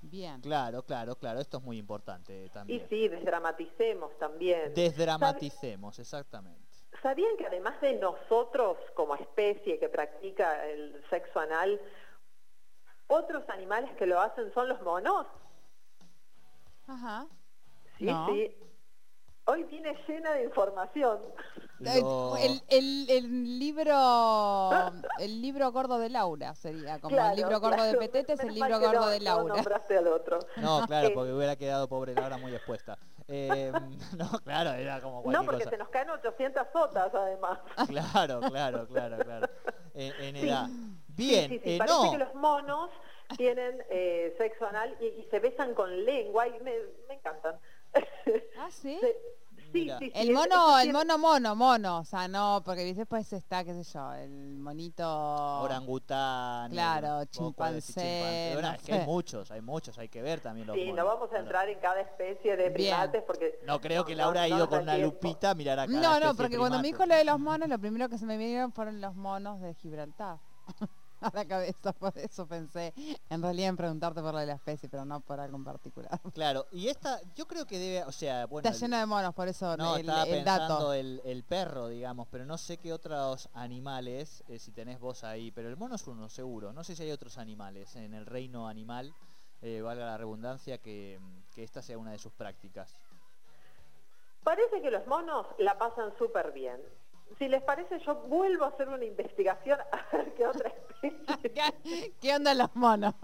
Bien. 0.03 0.41
Claro, 0.41 0.83
claro, 0.83 1.17
claro, 1.17 1.41
esto 1.41 1.59
es 1.59 1.63
muy 1.65 1.79
importante 1.79 2.49
también. 2.51 2.83
Y 2.85 2.89
sí, 2.89 3.09
desdramaticemos 3.09 4.17
también. 4.19 4.75
Desdramaticemos, 4.75 5.99
exactamente. 5.99 6.61
¿Sabían 7.03 7.37
que 7.37 7.47
además 7.47 7.81
de 7.81 7.95
nosotros 7.95 8.79
como 8.95 9.15
especie 9.15 9.79
que 9.79 9.89
practica 9.89 10.67
el 10.67 11.03
sexo 11.11 11.41
anal, 11.41 11.81
otros 13.09 13.49
animales 13.51 13.91
que 13.97 14.07
lo 14.07 14.21
hacen 14.21 14.53
son 14.55 14.69
los 14.69 14.81
monos? 14.83 15.27
Ajá. 16.87 17.27
Sí, 17.99 18.09
sí. 18.29 18.57
Hoy 19.49 19.63
viene 19.65 19.97
llena 20.09 20.33
de 20.33 20.45
información. 20.45 21.19
El, 21.79 22.63
el, 22.69 23.59
libro 23.59 24.71
el 25.19 25.43
libro 25.43 25.71
gordo 25.71 25.99
de 25.99 26.09
Laura 26.09 26.55
sería 26.55 26.99
como 26.99 27.17
el 27.17 27.37
libro 27.37 27.61
gordo 27.61 27.85
de 27.85 27.97
Petete 27.99 28.33
es 28.33 28.41
el 28.41 28.55
libro 28.55 28.81
gordo 28.81 29.09
de 29.09 29.21
Laura. 29.21 29.55
No, 29.63 29.99
al 29.99 30.09
otro. 30.09 30.39
no 30.57 30.87
claro, 30.87 31.11
porque 31.15 31.33
hubiera 31.33 31.55
quedado 31.55 31.87
pobre 31.89 32.15
Laura 32.15 32.39
muy 32.39 32.55
expuesta. 32.55 32.99
Eh, 33.29 33.73
no, 34.17 34.29
claro, 34.41 34.71
era 34.71 35.01
como 35.01 35.23
No, 35.31 35.45
porque 35.45 35.65
se 35.65 35.77
nos 35.77 35.89
caen 35.91 36.11
800 36.11 36.67
sotas 36.73 37.15
además. 37.15 37.59
Claro, 37.87 38.41
claro, 38.41 38.87
claro, 38.89 39.19
claro. 39.19 39.47
En, 39.95 40.37
edad. 40.37 40.69
Bien, 41.17 41.49
sí, 41.51 41.61
eh, 41.65 41.79
parece 41.79 42.11
que 42.13 42.19
los 42.19 42.35
monos 42.35 42.91
tienen 43.37 43.83
eh, 43.91 44.35
sexo 44.39 44.67
anal 44.67 44.97
y, 45.01 45.25
se 45.31 45.41
besan 45.41 45.75
con 45.75 46.05
lengua 46.05 46.47
y 46.47 46.53
me, 46.61 46.75
me 47.09 47.15
encantan. 47.15 47.59
¿Ah, 48.59 48.69
sí? 48.71 48.99
Sí, 49.73 49.81
Mira. 49.83 49.99
sí, 49.99 50.07
sí, 50.07 50.13
El 50.15 50.33
mono, 50.33 50.79
es- 50.79 50.85
el 50.87 50.93
mono 50.93 51.19
mono, 51.19 51.57
mono, 51.57 51.99
o 51.99 52.05
sea, 52.05 52.29
no, 52.29 52.63
porque 52.65 52.85
viste, 52.85 53.01
después 53.01 53.31
está, 53.33 53.65
qué 53.65 53.73
sé 53.75 53.83
yo, 53.93 54.13
el 54.15 54.59
monito... 54.59 55.03
Orangután. 55.63 56.71
Claro, 56.71 57.25
chimpancé, 57.25 58.51
Bueno, 58.53 58.69
no 58.69 58.75
es 58.75 58.83
que 58.83 58.93
hay 58.93 59.07
muchos, 59.07 59.51
hay 59.51 59.61
muchos, 59.63 59.99
hay 59.99 60.09
que 60.09 60.23
ver 60.23 60.41
también 60.41 60.67
los 60.67 60.77
Sí, 60.77 60.85
monos. 60.85 60.97
no 60.97 61.07
vamos 61.07 61.33
a 61.33 61.39
entrar 61.39 61.69
en 61.69 61.79
cada 61.81 62.01
especie 62.01 62.57
de 62.57 62.69
Bien. 62.71 62.75
primates 62.95 63.23
porque... 63.23 63.59
No 63.67 63.81
creo 63.81 64.05
que 64.05 64.13
no, 64.15 64.25
Laura 64.25 64.43
ha 64.45 64.49
no 64.49 64.57
ido 64.57 64.59
nos 64.67 64.69
con 64.69 64.83
una 64.83 64.95
tiempo. 64.95 65.15
lupita 65.15 65.51
a 65.51 65.55
mirar 65.55 65.79
acá. 65.81 65.91
No, 65.93 66.21
no, 66.21 66.35
porque 66.35 66.59
cuando 66.59 66.79
me 66.79 66.89
dijo 66.89 67.05
lo 67.07 67.15
de 67.17 67.25
los 67.25 67.39
monos, 67.41 67.69
lo 67.69 67.79
primero 67.79 68.09
que 68.09 68.19
se 68.19 68.27
me 68.27 68.37
vinieron 68.37 68.73
fueron 68.73 69.01
los 69.01 69.15
monos 69.17 69.61
de 69.61 69.75
Gibraltar. 69.75 70.39
A 71.21 71.31
la 71.33 71.47
cabeza, 71.47 71.93
por 71.93 72.17
eso 72.19 72.47
pensé 72.47 72.93
en 73.31 73.43
realidad 73.43 73.71
en 73.71 73.77
preguntarte 73.77 74.21
por 74.21 74.33
lo 74.35 74.39
de 74.41 74.47
la 74.47 74.55
especie, 74.55 74.89
pero 74.89 75.05
no 75.05 75.21
por 75.21 75.41
algo 75.41 75.57
en 75.57 75.65
particular. 75.65 76.21
Claro, 76.35 76.67
y 76.71 76.89
esta, 76.89 77.21
yo 77.35 77.47
creo 77.47 77.67
que 77.67 77.79
debe, 77.79 78.05
o 78.05 78.13
sea, 78.13 78.47
bueno... 78.47 78.69
Está 78.69 78.77
el- 78.77 78.83
lleno 78.83 78.99
de 78.99 79.07
monos, 79.07 79.35
por 79.35 79.49
eso 79.49 79.77
No, 79.77 79.95
el, 79.97 80.01
estaba 80.03 80.25
el 80.25 80.31
pensando 80.31 80.69
dato. 80.79 80.93
el, 80.93 81.23
el 81.25 81.43
perro, 81.45 81.89
digamos, 81.89 82.29
pero 82.31 82.45
no 82.45 82.59
sé 82.59 82.77
qué 82.79 82.93
otros 82.93 83.49
animales, 83.55 84.45
eh, 84.49 84.59
si 84.59 84.73
tenés 84.73 85.01
vos 85.01 85.25
ahí, 85.25 85.51
pero 85.51 85.69
el 85.69 85.77
mono 85.77 85.95
es 85.95 86.07
uno 86.07 86.29
seguro. 86.29 86.73
No 86.73 86.85
sé 86.85 86.95
si 86.95 87.03
hay 87.05 87.11
otros 87.13 87.39
animales 87.39 87.97
en 87.97 88.13
el 88.15 88.27
reino 88.27 88.69
animal, 88.69 89.15
eh, 89.63 89.81
valga 89.81 90.05
la 90.05 90.19
redundancia, 90.19 90.79
que, 90.79 91.19
que 91.55 91.63
esta 91.65 91.81
sea 91.81 91.97
una 91.99 92.13
de 92.13 92.19
sus 92.19 92.33
prácticas. 92.33 92.95
Parece 94.45 94.81
que 94.81 94.91
los 94.91 95.07
monos 95.07 95.47
la 95.59 95.77
pasan 95.79 96.17
súper 96.19 96.53
bien. 96.53 96.81
Si 97.39 97.49
les 97.49 97.63
parece, 97.63 97.99
yo 98.05 98.15
vuelvo 98.29 98.65
a 98.65 98.69
hacer 98.69 98.89
una 98.89 99.05
investigación 99.05 99.79
a 99.81 100.17
ver 100.17 100.35
qué 100.35 100.47
otra 100.47 100.69
especie. 100.69 100.87
¿Qué, 101.53 102.15
qué 102.21 102.35
onda 102.35 102.55
los 102.55 102.75
monos? 102.75 103.15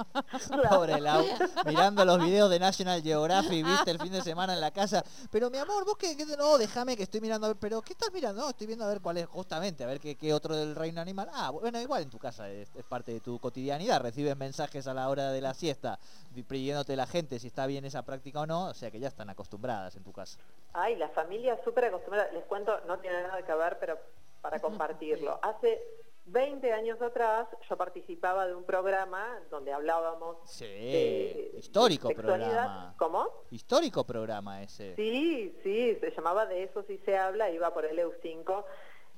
Pobre 0.69 1.01
Lau, 1.01 1.25
mirando 1.67 2.05
los 2.05 2.23
videos 2.23 2.51
de 2.51 2.59
National 2.59 3.03
Geographic, 3.03 3.65
viste 3.65 3.91
el 3.91 3.99
fin 3.99 4.13
de 4.13 4.21
semana 4.21 4.53
en 4.53 4.61
la 4.61 4.71
casa. 4.71 5.03
Pero 5.31 5.51
mi 5.51 5.59
amor, 5.59 5.85
vos 5.85 5.97
que, 5.97 6.15
no, 6.37 6.59
déjame 6.59 6.97
que 6.97 7.05
estoy 7.05 7.21
mirando 7.21 7.47
a 7.47 7.51
ver, 7.51 7.57
pero 7.59 7.81
¿qué 7.81 7.95
estás 7.95 8.13
mirando? 8.13 8.43
No, 8.43 8.51
estoy 8.51 8.67
viendo 8.67 8.85
a 8.85 8.89
ver 8.89 9.01
cuál 9.01 9.19
es 9.19 9.27
justamente, 9.27 9.85
a 9.85 9.87
ver 9.87 10.01
qué, 10.01 10.17
qué 10.17 10.35
otro 10.35 10.55
del 10.57 10.75
reino 10.75 11.01
animal. 11.01 11.31
Ah, 11.33 11.51
bueno, 11.51 11.81
igual 11.81 12.03
en 12.03 12.11
tu 12.11 12.19
casa 12.19 12.51
es, 12.51 12.69
es 12.75 12.85
parte 12.85 13.13
de 13.13 13.21
tu 13.21 13.39
cotidianidad, 13.39 14.03
recibes 14.03 14.37
mensajes 14.37 14.87
a 14.87 14.95
la 14.95 15.09
hora 15.09 15.33
de 15.33 15.41
la 15.41 15.55
siesta 15.55 15.99
pidiéndote 16.33 16.97
la 16.97 17.07
gente 17.07 17.39
si 17.39 17.47
está 17.49 17.67
bien 17.67 17.85
esa 17.85 18.05
práctica 18.05 18.41
o 18.41 18.47
no, 18.47 18.69
o 18.69 18.75
sea 18.75 18.91
que 18.91 18.99
ya 19.01 19.09
están 19.09 19.29
acostumbradas 19.31 19.95
en 19.97 20.03
tu 20.05 20.13
casa. 20.13 20.39
Ay, 20.73 20.97
la 20.97 21.09
familia 21.11 21.59
súper 21.65 21.87
acostumbrada. 21.87 22.31
Les 22.33 22.45
cuento, 22.45 22.81
no 22.87 22.99
tiene 22.99 23.23
nada 23.23 23.43
que 23.45 23.55
ver, 23.55 23.79
pero 23.79 23.99
para 24.41 24.59
compartirlo. 24.61 25.39
Hace 25.43 25.81
20 26.27 26.73
años 26.73 27.03
atrás 27.03 27.49
yo 27.69 27.77
participaba 27.77 28.47
de 28.47 28.55
un 28.55 28.65
programa 28.65 29.39
donde 29.51 29.73
hablábamos 29.73 30.37
Sí, 30.45 30.65
de 30.65 31.51
histórico 31.59 32.09
sexualidad. 32.09 32.47
programa. 32.47 32.95
¿Cómo? 32.99 33.29
Histórico 33.51 34.05
programa 34.05 34.63
ese. 34.63 34.95
Sí, 34.97 35.55
sí, 35.63 35.97
se 36.01 36.11
llamaba 36.13 36.47
De 36.47 36.63
eso 36.63 36.83
sí 36.85 36.99
se 37.05 37.17
habla, 37.19 37.51
iba 37.51 37.75
por 37.75 37.85
el 37.85 37.99
EU5 37.99 38.65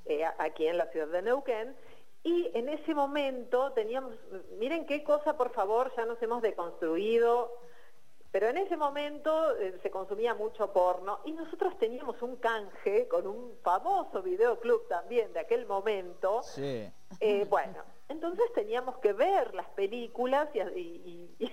eh, 0.06 0.25
aquí 0.38 0.66
en 0.66 0.76
la 0.78 0.87
ciudad 0.87 1.09
de 1.09 1.23
Neuquén. 1.23 1.76
Y 2.26 2.50
en 2.54 2.69
ese 2.71 2.95
momento 2.95 3.73
teníamos, 3.73 4.14
miren 4.59 4.87
qué 4.87 5.04
cosa 5.04 5.37
por 5.37 5.52
favor, 5.52 5.93
ya 5.97 6.07
nos 6.07 6.21
hemos 6.23 6.40
deconstruido, 6.43 7.52
pero 8.33 8.49
en 8.49 8.57
ese 8.57 8.76
momento 8.78 9.54
eh, 9.59 9.78
se 9.83 9.90
consumía 9.90 10.35
mucho 10.35 10.73
porno 10.73 11.21
y 11.26 11.33
nosotros 11.33 11.78
teníamos 11.78 12.21
un 12.23 12.37
canje 12.37 13.07
con 13.09 13.26
un 13.26 13.59
famoso 13.62 14.23
videoclub 14.23 14.88
también 14.88 15.33
de 15.35 15.40
aquel 15.40 15.66
momento. 15.66 16.43
Sí. 16.43 16.90
Eh, 17.21 17.45
bueno, 17.49 17.83
entonces 18.09 18.45
teníamos 18.54 18.97
que 18.99 19.12
ver 19.12 19.54
las 19.54 19.69
películas 19.71 20.49
y- 20.54 20.61
y- 20.61 21.37
y 21.45 21.52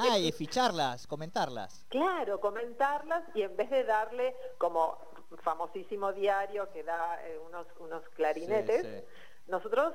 Ah, 0.00 0.16
y 0.18 0.30
ficharlas, 0.32 1.06
comentarlas. 1.08 1.84
Claro, 1.88 2.40
comentarlas 2.40 3.24
y 3.34 3.42
en 3.42 3.56
vez 3.56 3.68
de 3.70 3.82
darle 3.84 4.36
como 4.56 4.96
famosísimo 5.42 6.12
diario 6.12 6.70
que 6.72 6.82
da 6.84 7.18
eh, 7.26 7.36
unos, 7.38 7.66
unos 7.80 8.02
clarinetes, 8.10 8.82
Sí, 8.82 8.88
sí. 8.88 9.04
Nosotros, 9.48 9.94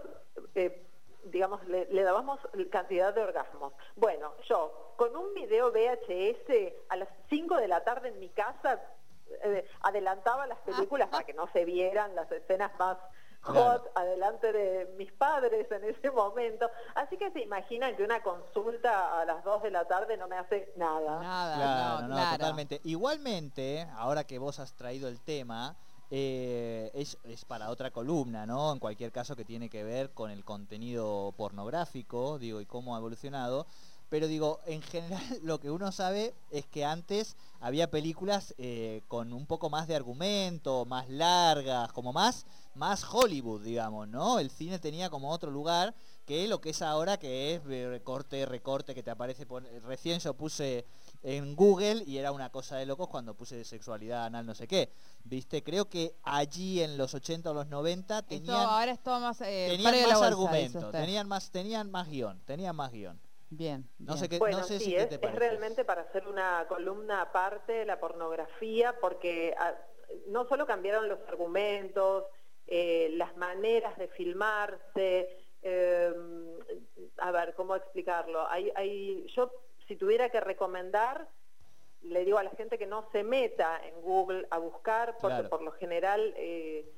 eh, 0.56 0.88
digamos, 1.26 1.64
le, 1.68 1.86
le 1.92 2.04
dábamos 2.04 2.40
cantidad 2.72 3.14
de 3.14 3.22
orgasmos. 3.24 3.74
Bueno, 3.96 4.34
yo 4.48 4.94
con 4.98 5.16
un 5.16 5.34
video 5.34 5.72
VHS 5.72 6.74
a 6.89 6.96
las 6.98 7.08
5 7.30 7.58
de 7.58 7.68
la 7.68 7.84
tarde 7.84 8.10
en 8.10 8.20
mi 8.20 8.30
casa 8.30 8.82
eh, 9.44 9.66
adelantaba 9.82 10.46
las 10.48 10.60
películas 10.60 11.08
para 11.10 11.24
que 11.24 11.34
no 11.34 11.48
se 11.54 11.66
vieran 11.66 12.13
las 12.16 12.32
escenas 12.32 12.72
más 12.78 12.98
hot 13.42 13.54
Claro. 13.54 13.92
adelante 13.96 14.54
de 14.54 14.94
mis 14.98 15.12
padres 15.12 15.70
en 15.72 15.84
ese 15.84 16.12
momento. 16.12 16.70
Así 16.96 17.18
que 17.18 17.30
se 17.32 17.42
imaginan 17.42 17.96
que 17.98 18.04
una 18.04 18.22
consulta 18.24 19.20
a 19.20 19.26
las 19.26 19.44
2 19.44 19.63
de 19.63 19.72
la 19.72 19.86
tarde 19.86 20.16
no 20.18 20.28
me 20.30 20.38
hace 20.38 20.72
nada. 20.78 21.20
Nada, 21.20 21.56
Claro, 21.56 22.02
no, 22.04 22.08
no, 22.10 22.13
claro. 22.16 22.38
totalmente. 22.38 22.80
Igualmente, 22.86 23.88
ahora 23.98 24.24
que 24.26 24.39
vos 24.39 24.60
has 24.60 24.74
traído 24.76 25.08
el 25.10 25.20
tema, 25.22 25.76
eh, 26.15 26.91
es, 26.93 27.17
es 27.23 27.43
para 27.43 27.71
otra 27.71 27.89
columna, 27.89 28.45
¿no? 28.45 28.71
En 28.71 28.78
cualquier 28.78 29.12
caso 29.12 29.36
que 29.36 29.45
tiene 29.45 29.67
que 29.67 29.84
ver 29.84 30.12
con 30.12 30.30
el 30.30 30.45
contenido 30.45 31.34
pornográfico, 31.36 32.38
digo, 32.38 32.62
y 32.62 32.67
cómo 32.67 32.93
ha 32.93 32.99
evolucionado. 32.99 33.65
Pero 34.10 34.28
digo, 34.28 34.60
en 34.67 34.84
general 34.84 35.23
lo 35.41 35.60
que 35.60 35.71
uno 35.71 35.91
sabe 35.91 36.36
es 36.52 36.67
que 36.67 36.86
antes 36.86 37.36
había 37.60 37.89
películas 37.89 38.54
eh, 38.60 39.02
con 39.08 39.34
un 39.34 39.47
poco 39.47 39.71
más 39.71 39.88
de 39.88 39.95
argumento, 39.95 40.86
más 40.86 41.10
largas, 41.10 41.91
como 41.93 42.13
más, 42.13 42.45
más 42.76 43.04
Hollywood, 43.12 43.63
digamos, 43.63 44.08
¿no? 44.08 44.38
El 44.38 44.52
cine 44.52 44.78
tenía 44.78 45.10
como 45.10 45.32
otro 45.32 45.49
lugar 45.49 45.95
que 46.28 46.47
lo 46.47 46.62
que 46.62 46.69
es 46.69 46.84
ahora, 46.84 47.17
que 47.17 47.56
es 47.56 47.62
eh, 47.67 47.88
recorte, 47.89 48.45
recorte, 48.45 48.93
que 48.93 49.02
te 49.02 49.10
aparece, 49.10 49.47
recién 49.84 50.19
yo 50.19 50.36
puse 50.36 50.86
en 51.24 51.56
Google 51.56 52.04
y 52.06 52.18
era 52.18 52.32
una 52.32 52.50
cosa 52.52 52.76
de 52.78 52.86
locos 52.86 53.08
cuando 53.08 53.34
puse 53.34 53.56
de 53.56 53.64
sexualidad 53.64 54.26
anal 54.26 54.46
no 54.46 54.54
sé 54.54 54.68
qué. 54.68 54.90
¿Viste? 55.24 55.64
Creo 55.64 55.90
que 55.90 56.16
allí 56.22 56.82
en 56.82 56.98
los 56.98 57.14
80 57.14 57.50
o 57.50 57.54
los 57.54 57.68
90 57.68 58.20
Esto 58.20 58.28
tenían, 58.28 58.56
ahora 58.56 58.92
es 58.92 59.02
todo 59.02 59.20
más... 59.22 59.40
Eh, 59.42 59.68
tenían 59.72 59.94
más 59.94 60.04
bolsa, 60.04 60.28
argumento, 60.28 60.92
tenían 60.92 61.28
más, 61.28 61.50
tenían 61.50 61.90
más 61.92 62.10
guion, 62.10 62.42
tenían 62.46 62.76
más 62.76 62.92
guion. 62.92 63.20
Bien, 63.50 63.88
No 64.00 64.14
bien. 64.14 64.18
sé 64.18 64.30
qué, 64.30 64.40
Bueno, 64.40 64.60
no 64.60 64.64
sé 64.64 64.80
sí, 64.80 64.86
si 64.86 64.96
es, 64.96 65.08
qué 65.08 65.18
te 65.18 65.28
es 65.28 65.36
realmente 65.36 65.86
para 65.86 66.02
hacer 66.02 66.28
una 66.28 66.66
columna 66.68 67.22
aparte 67.22 67.86
la 67.86 68.00
pornografía, 68.00 68.96
porque 69.00 69.54
ah, 69.58 69.74
no 70.28 70.48
solo 70.48 70.66
cambiaron 70.66 71.08
los 71.08 71.20
argumentos, 71.28 72.26
eh, 72.68 73.12
las 73.14 73.38
maneras 73.38 73.98
de 73.98 74.08
filmarse, 74.10 75.30
eh, 75.62 76.14
a 77.20 77.32
ver, 77.32 77.54
¿cómo 77.56 77.76
explicarlo? 77.76 78.48
Hay, 78.50 78.72
hay, 78.76 79.26
yo, 79.36 79.52
si 79.88 79.96
tuviera 79.96 80.30
que 80.30 80.39
recomendar, 80.39 81.28
le 82.02 82.26
digo 82.26 82.38
a 82.38 82.43
la 82.43 82.52
gente 82.52 82.78
que 82.78 82.86
no 82.86 83.08
se 83.12 83.24
meta 83.24 83.80
en 83.86 84.02
Google 84.02 84.48
a 84.52 84.58
buscar, 84.58 85.17
porque 85.19 85.36
Claro. 85.36 85.50
por 85.50 85.62
lo 85.62 85.72
general... 85.74 86.34
eh, 86.38 86.89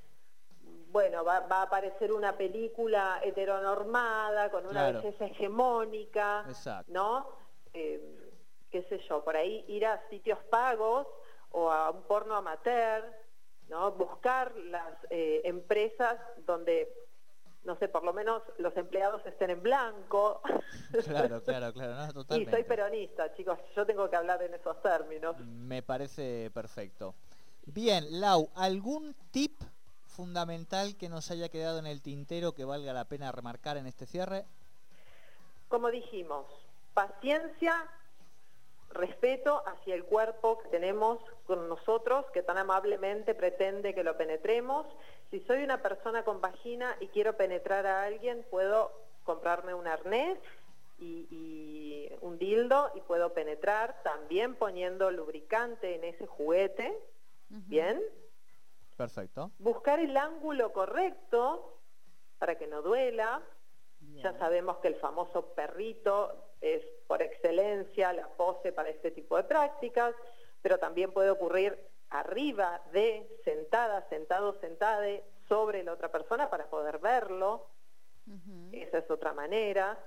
bueno, 0.88 1.26
va, 1.26 1.42
va 1.42 1.58
a 1.58 1.62
aparecer 1.64 2.14
una 2.14 2.38
película 2.38 3.20
heteronormada, 3.22 4.50
con 4.50 4.64
una 4.66 4.72
Claro. 4.90 5.02
belleza 5.02 5.26
hegemónica, 5.26 6.46
Exacto. 6.48 6.90
¿no? 6.94 7.28
Eh, 7.74 8.32
qué 8.72 8.84
sé 8.84 9.00
yo, 9.00 9.22
por 9.22 9.36
ahí 9.36 9.66
ir 9.68 9.86
a 9.86 10.02
sitios 10.10 10.40
pagos 10.46 11.06
o 11.52 11.70
a 11.70 11.92
un 11.92 12.04
porno 12.04 12.36
amateur, 12.36 13.04
¿no? 13.68 13.92
Buscar 13.92 14.56
las 14.56 14.96
eh, 15.10 15.42
empresas 15.44 16.18
donde, 16.46 16.90
no 17.66 17.76
sé, 17.78 17.88
por 17.88 18.04
lo 18.04 18.14
menos 18.14 18.42
los 18.58 18.76
empleados 18.78 19.26
estén 19.26 19.50
en 19.50 19.62
blanco. 19.62 20.42
Claro, 21.04 21.42
claro, 21.44 21.74
claro, 21.74 21.96
no, 21.96 22.10
y 22.10 22.14
totalmente. 22.14 22.52
soy 22.52 22.64
peronista, 22.64 23.34
chicos, 23.36 23.60
yo 23.76 23.86
tengo 23.86 24.10
que 24.10 24.16
hablar 24.16 24.42
en 24.44 24.54
esos 24.54 24.82
términos. 24.82 25.38
Me 25.40 25.82
parece 25.82 26.52
perfecto. 26.54 27.16
Bien, 27.66 28.06
Lau, 28.22 28.50
¿algún 28.56 29.16
tip 29.32 29.60
fundamental 30.06 30.96
que 30.96 31.10
nos 31.10 31.32
haya 31.32 31.50
quedado 31.50 31.80
en 31.80 31.88
el 31.88 32.02
tintero 32.02 32.54
que 32.54 32.64
valga 32.64 32.94
la 32.94 33.06
pena 33.06 33.32
remarcar 33.32 33.78
en 33.78 33.88
este 33.88 34.06
cierre? 34.06 34.46
Como 35.68 35.90
dijimos, 35.90 36.46
paciencia, 36.94 37.90
respeto 38.92 39.64
hacia 39.68 39.96
el 39.96 40.06
cuerpo 40.06 40.60
que 40.60 40.70
tenemos 40.70 41.20
con 41.48 41.68
nosotros, 41.68 42.26
que 42.34 42.44
tan 42.44 42.58
amablemente 42.58 43.34
pretende 43.34 43.94
que 43.94 44.04
lo 44.04 44.16
penetremos. 44.16 44.86
Si 45.36 45.42
soy 45.42 45.66
una 45.66 45.82
persona 45.82 46.24
con 46.24 46.40
vagina 46.40 46.96
y 47.02 47.08
quiero 47.08 47.36
penetrar 47.36 47.86
a 47.86 48.04
alguien, 48.04 48.46
puedo 48.50 48.94
comprarme 49.26 49.74
un 49.74 49.86
arnés 49.86 50.40
y, 50.98 51.28
y 51.30 52.10
un 52.22 52.38
dildo 52.38 52.90
y 52.96 53.02
puedo 53.02 53.34
penetrar, 53.34 54.02
también 54.02 54.56
poniendo 54.56 55.12
lubricante 55.12 55.94
en 55.94 56.06
ese 56.06 56.26
juguete. 56.26 56.98
¿Bien? 57.50 58.02
Perfecto. 58.96 59.52
Buscar 59.60 60.00
el 60.00 60.16
ángulo 60.16 60.72
correcto 60.72 61.82
para 62.40 62.58
que 62.58 62.68
no 62.68 62.82
duela. 62.82 63.42
Ya 64.00 64.40
sabemos 64.40 64.78
que 64.78 64.88
el 64.88 64.96
famoso 64.96 65.48
perrito 65.54 66.46
es 66.62 66.82
por 67.08 67.22
excelencia 67.22 68.14
la 68.14 68.30
pose 68.38 68.72
para 68.72 68.88
este 68.88 69.12
tipo 69.12 69.36
de 69.36 69.44
prácticas, 69.44 70.16
pero 70.62 70.78
también 70.78 71.12
puede 71.12 71.30
ocurrir 71.30 71.78
arriba 72.10 72.82
de, 72.92 73.28
sentada, 73.44 74.08
sentado, 74.10 74.60
sentade, 74.60 75.24
sobre 75.48 75.84
la 75.84 75.94
otra 75.94 76.12
persona 76.12 76.50
para 76.50 76.70
poder 76.70 77.00
verlo. 77.00 77.68
Esa 78.72 79.00
es 79.00 79.12
otra 79.12 79.34
manera. 79.34 79.98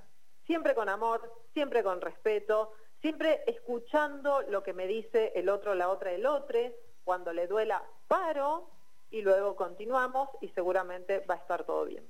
Siempre 0.47 0.75
con 0.75 0.89
amor, 0.89 1.33
siempre 1.53 1.83
con 1.85 2.01
respeto, 2.01 2.73
siempre 3.01 3.45
escuchando 3.47 4.43
lo 4.43 4.63
que 4.63 4.73
me 4.73 4.87
dice 4.87 5.33
el 5.37 5.49
otro, 5.49 5.75
la 5.75 5.89
otra, 5.89 6.13
el 6.13 6.27
otro. 6.27 6.59
Cuando 7.05 7.33
le 7.33 7.47
duela, 7.47 7.83
paro 8.09 8.71
y 9.11 9.23
luego 9.23 9.57
continuamos 9.57 10.29
y 10.41 10.49
seguramente 10.49 11.21
va 11.21 11.35
a 11.35 11.39
estar 11.39 11.65
todo 11.65 11.85
bien. 11.85 12.05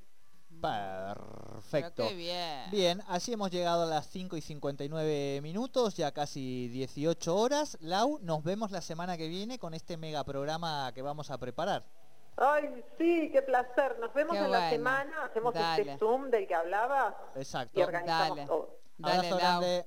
Perfecto. 0.60 1.92
Pero 1.96 2.08
qué 2.08 2.14
bien. 2.14 2.70
Bien, 2.70 3.02
así 3.08 3.32
hemos 3.32 3.50
llegado 3.50 3.82
a 3.82 3.86
las 3.86 4.06
5 4.08 4.36
y 4.36 4.40
59 4.40 5.40
minutos, 5.42 5.96
ya 5.96 6.12
casi 6.12 6.68
18 6.68 7.34
horas. 7.36 7.76
Lau, 7.80 8.18
nos 8.22 8.42
vemos 8.42 8.70
la 8.70 8.80
semana 8.80 9.16
que 9.16 9.28
viene 9.28 9.58
con 9.58 9.74
este 9.74 9.96
mega 9.96 10.24
programa 10.24 10.92
que 10.94 11.02
vamos 11.02 11.30
a 11.30 11.38
preparar. 11.38 11.84
Ay, 12.36 12.84
sí, 12.98 13.30
qué 13.32 13.42
placer. 13.42 13.98
Nos 13.98 14.14
vemos 14.14 14.36
Qué 14.36 14.44
en 14.44 14.50
la 14.50 14.70
semana, 14.70 15.24
hacemos 15.24 15.52
Dale. 15.54 15.82
este 15.82 15.98
Zoom 15.98 16.30
del 16.30 16.46
que 16.46 16.54
hablabas 16.54 17.14
Exacto. 17.34 17.80
y 17.80 17.82
organizamos 17.82 18.36
Dale. 18.36 18.46
todo. 18.48 18.78
Dale, 18.98 19.16
Abrazo 19.16 19.30
Lau. 19.30 19.38
grande. 19.60 19.86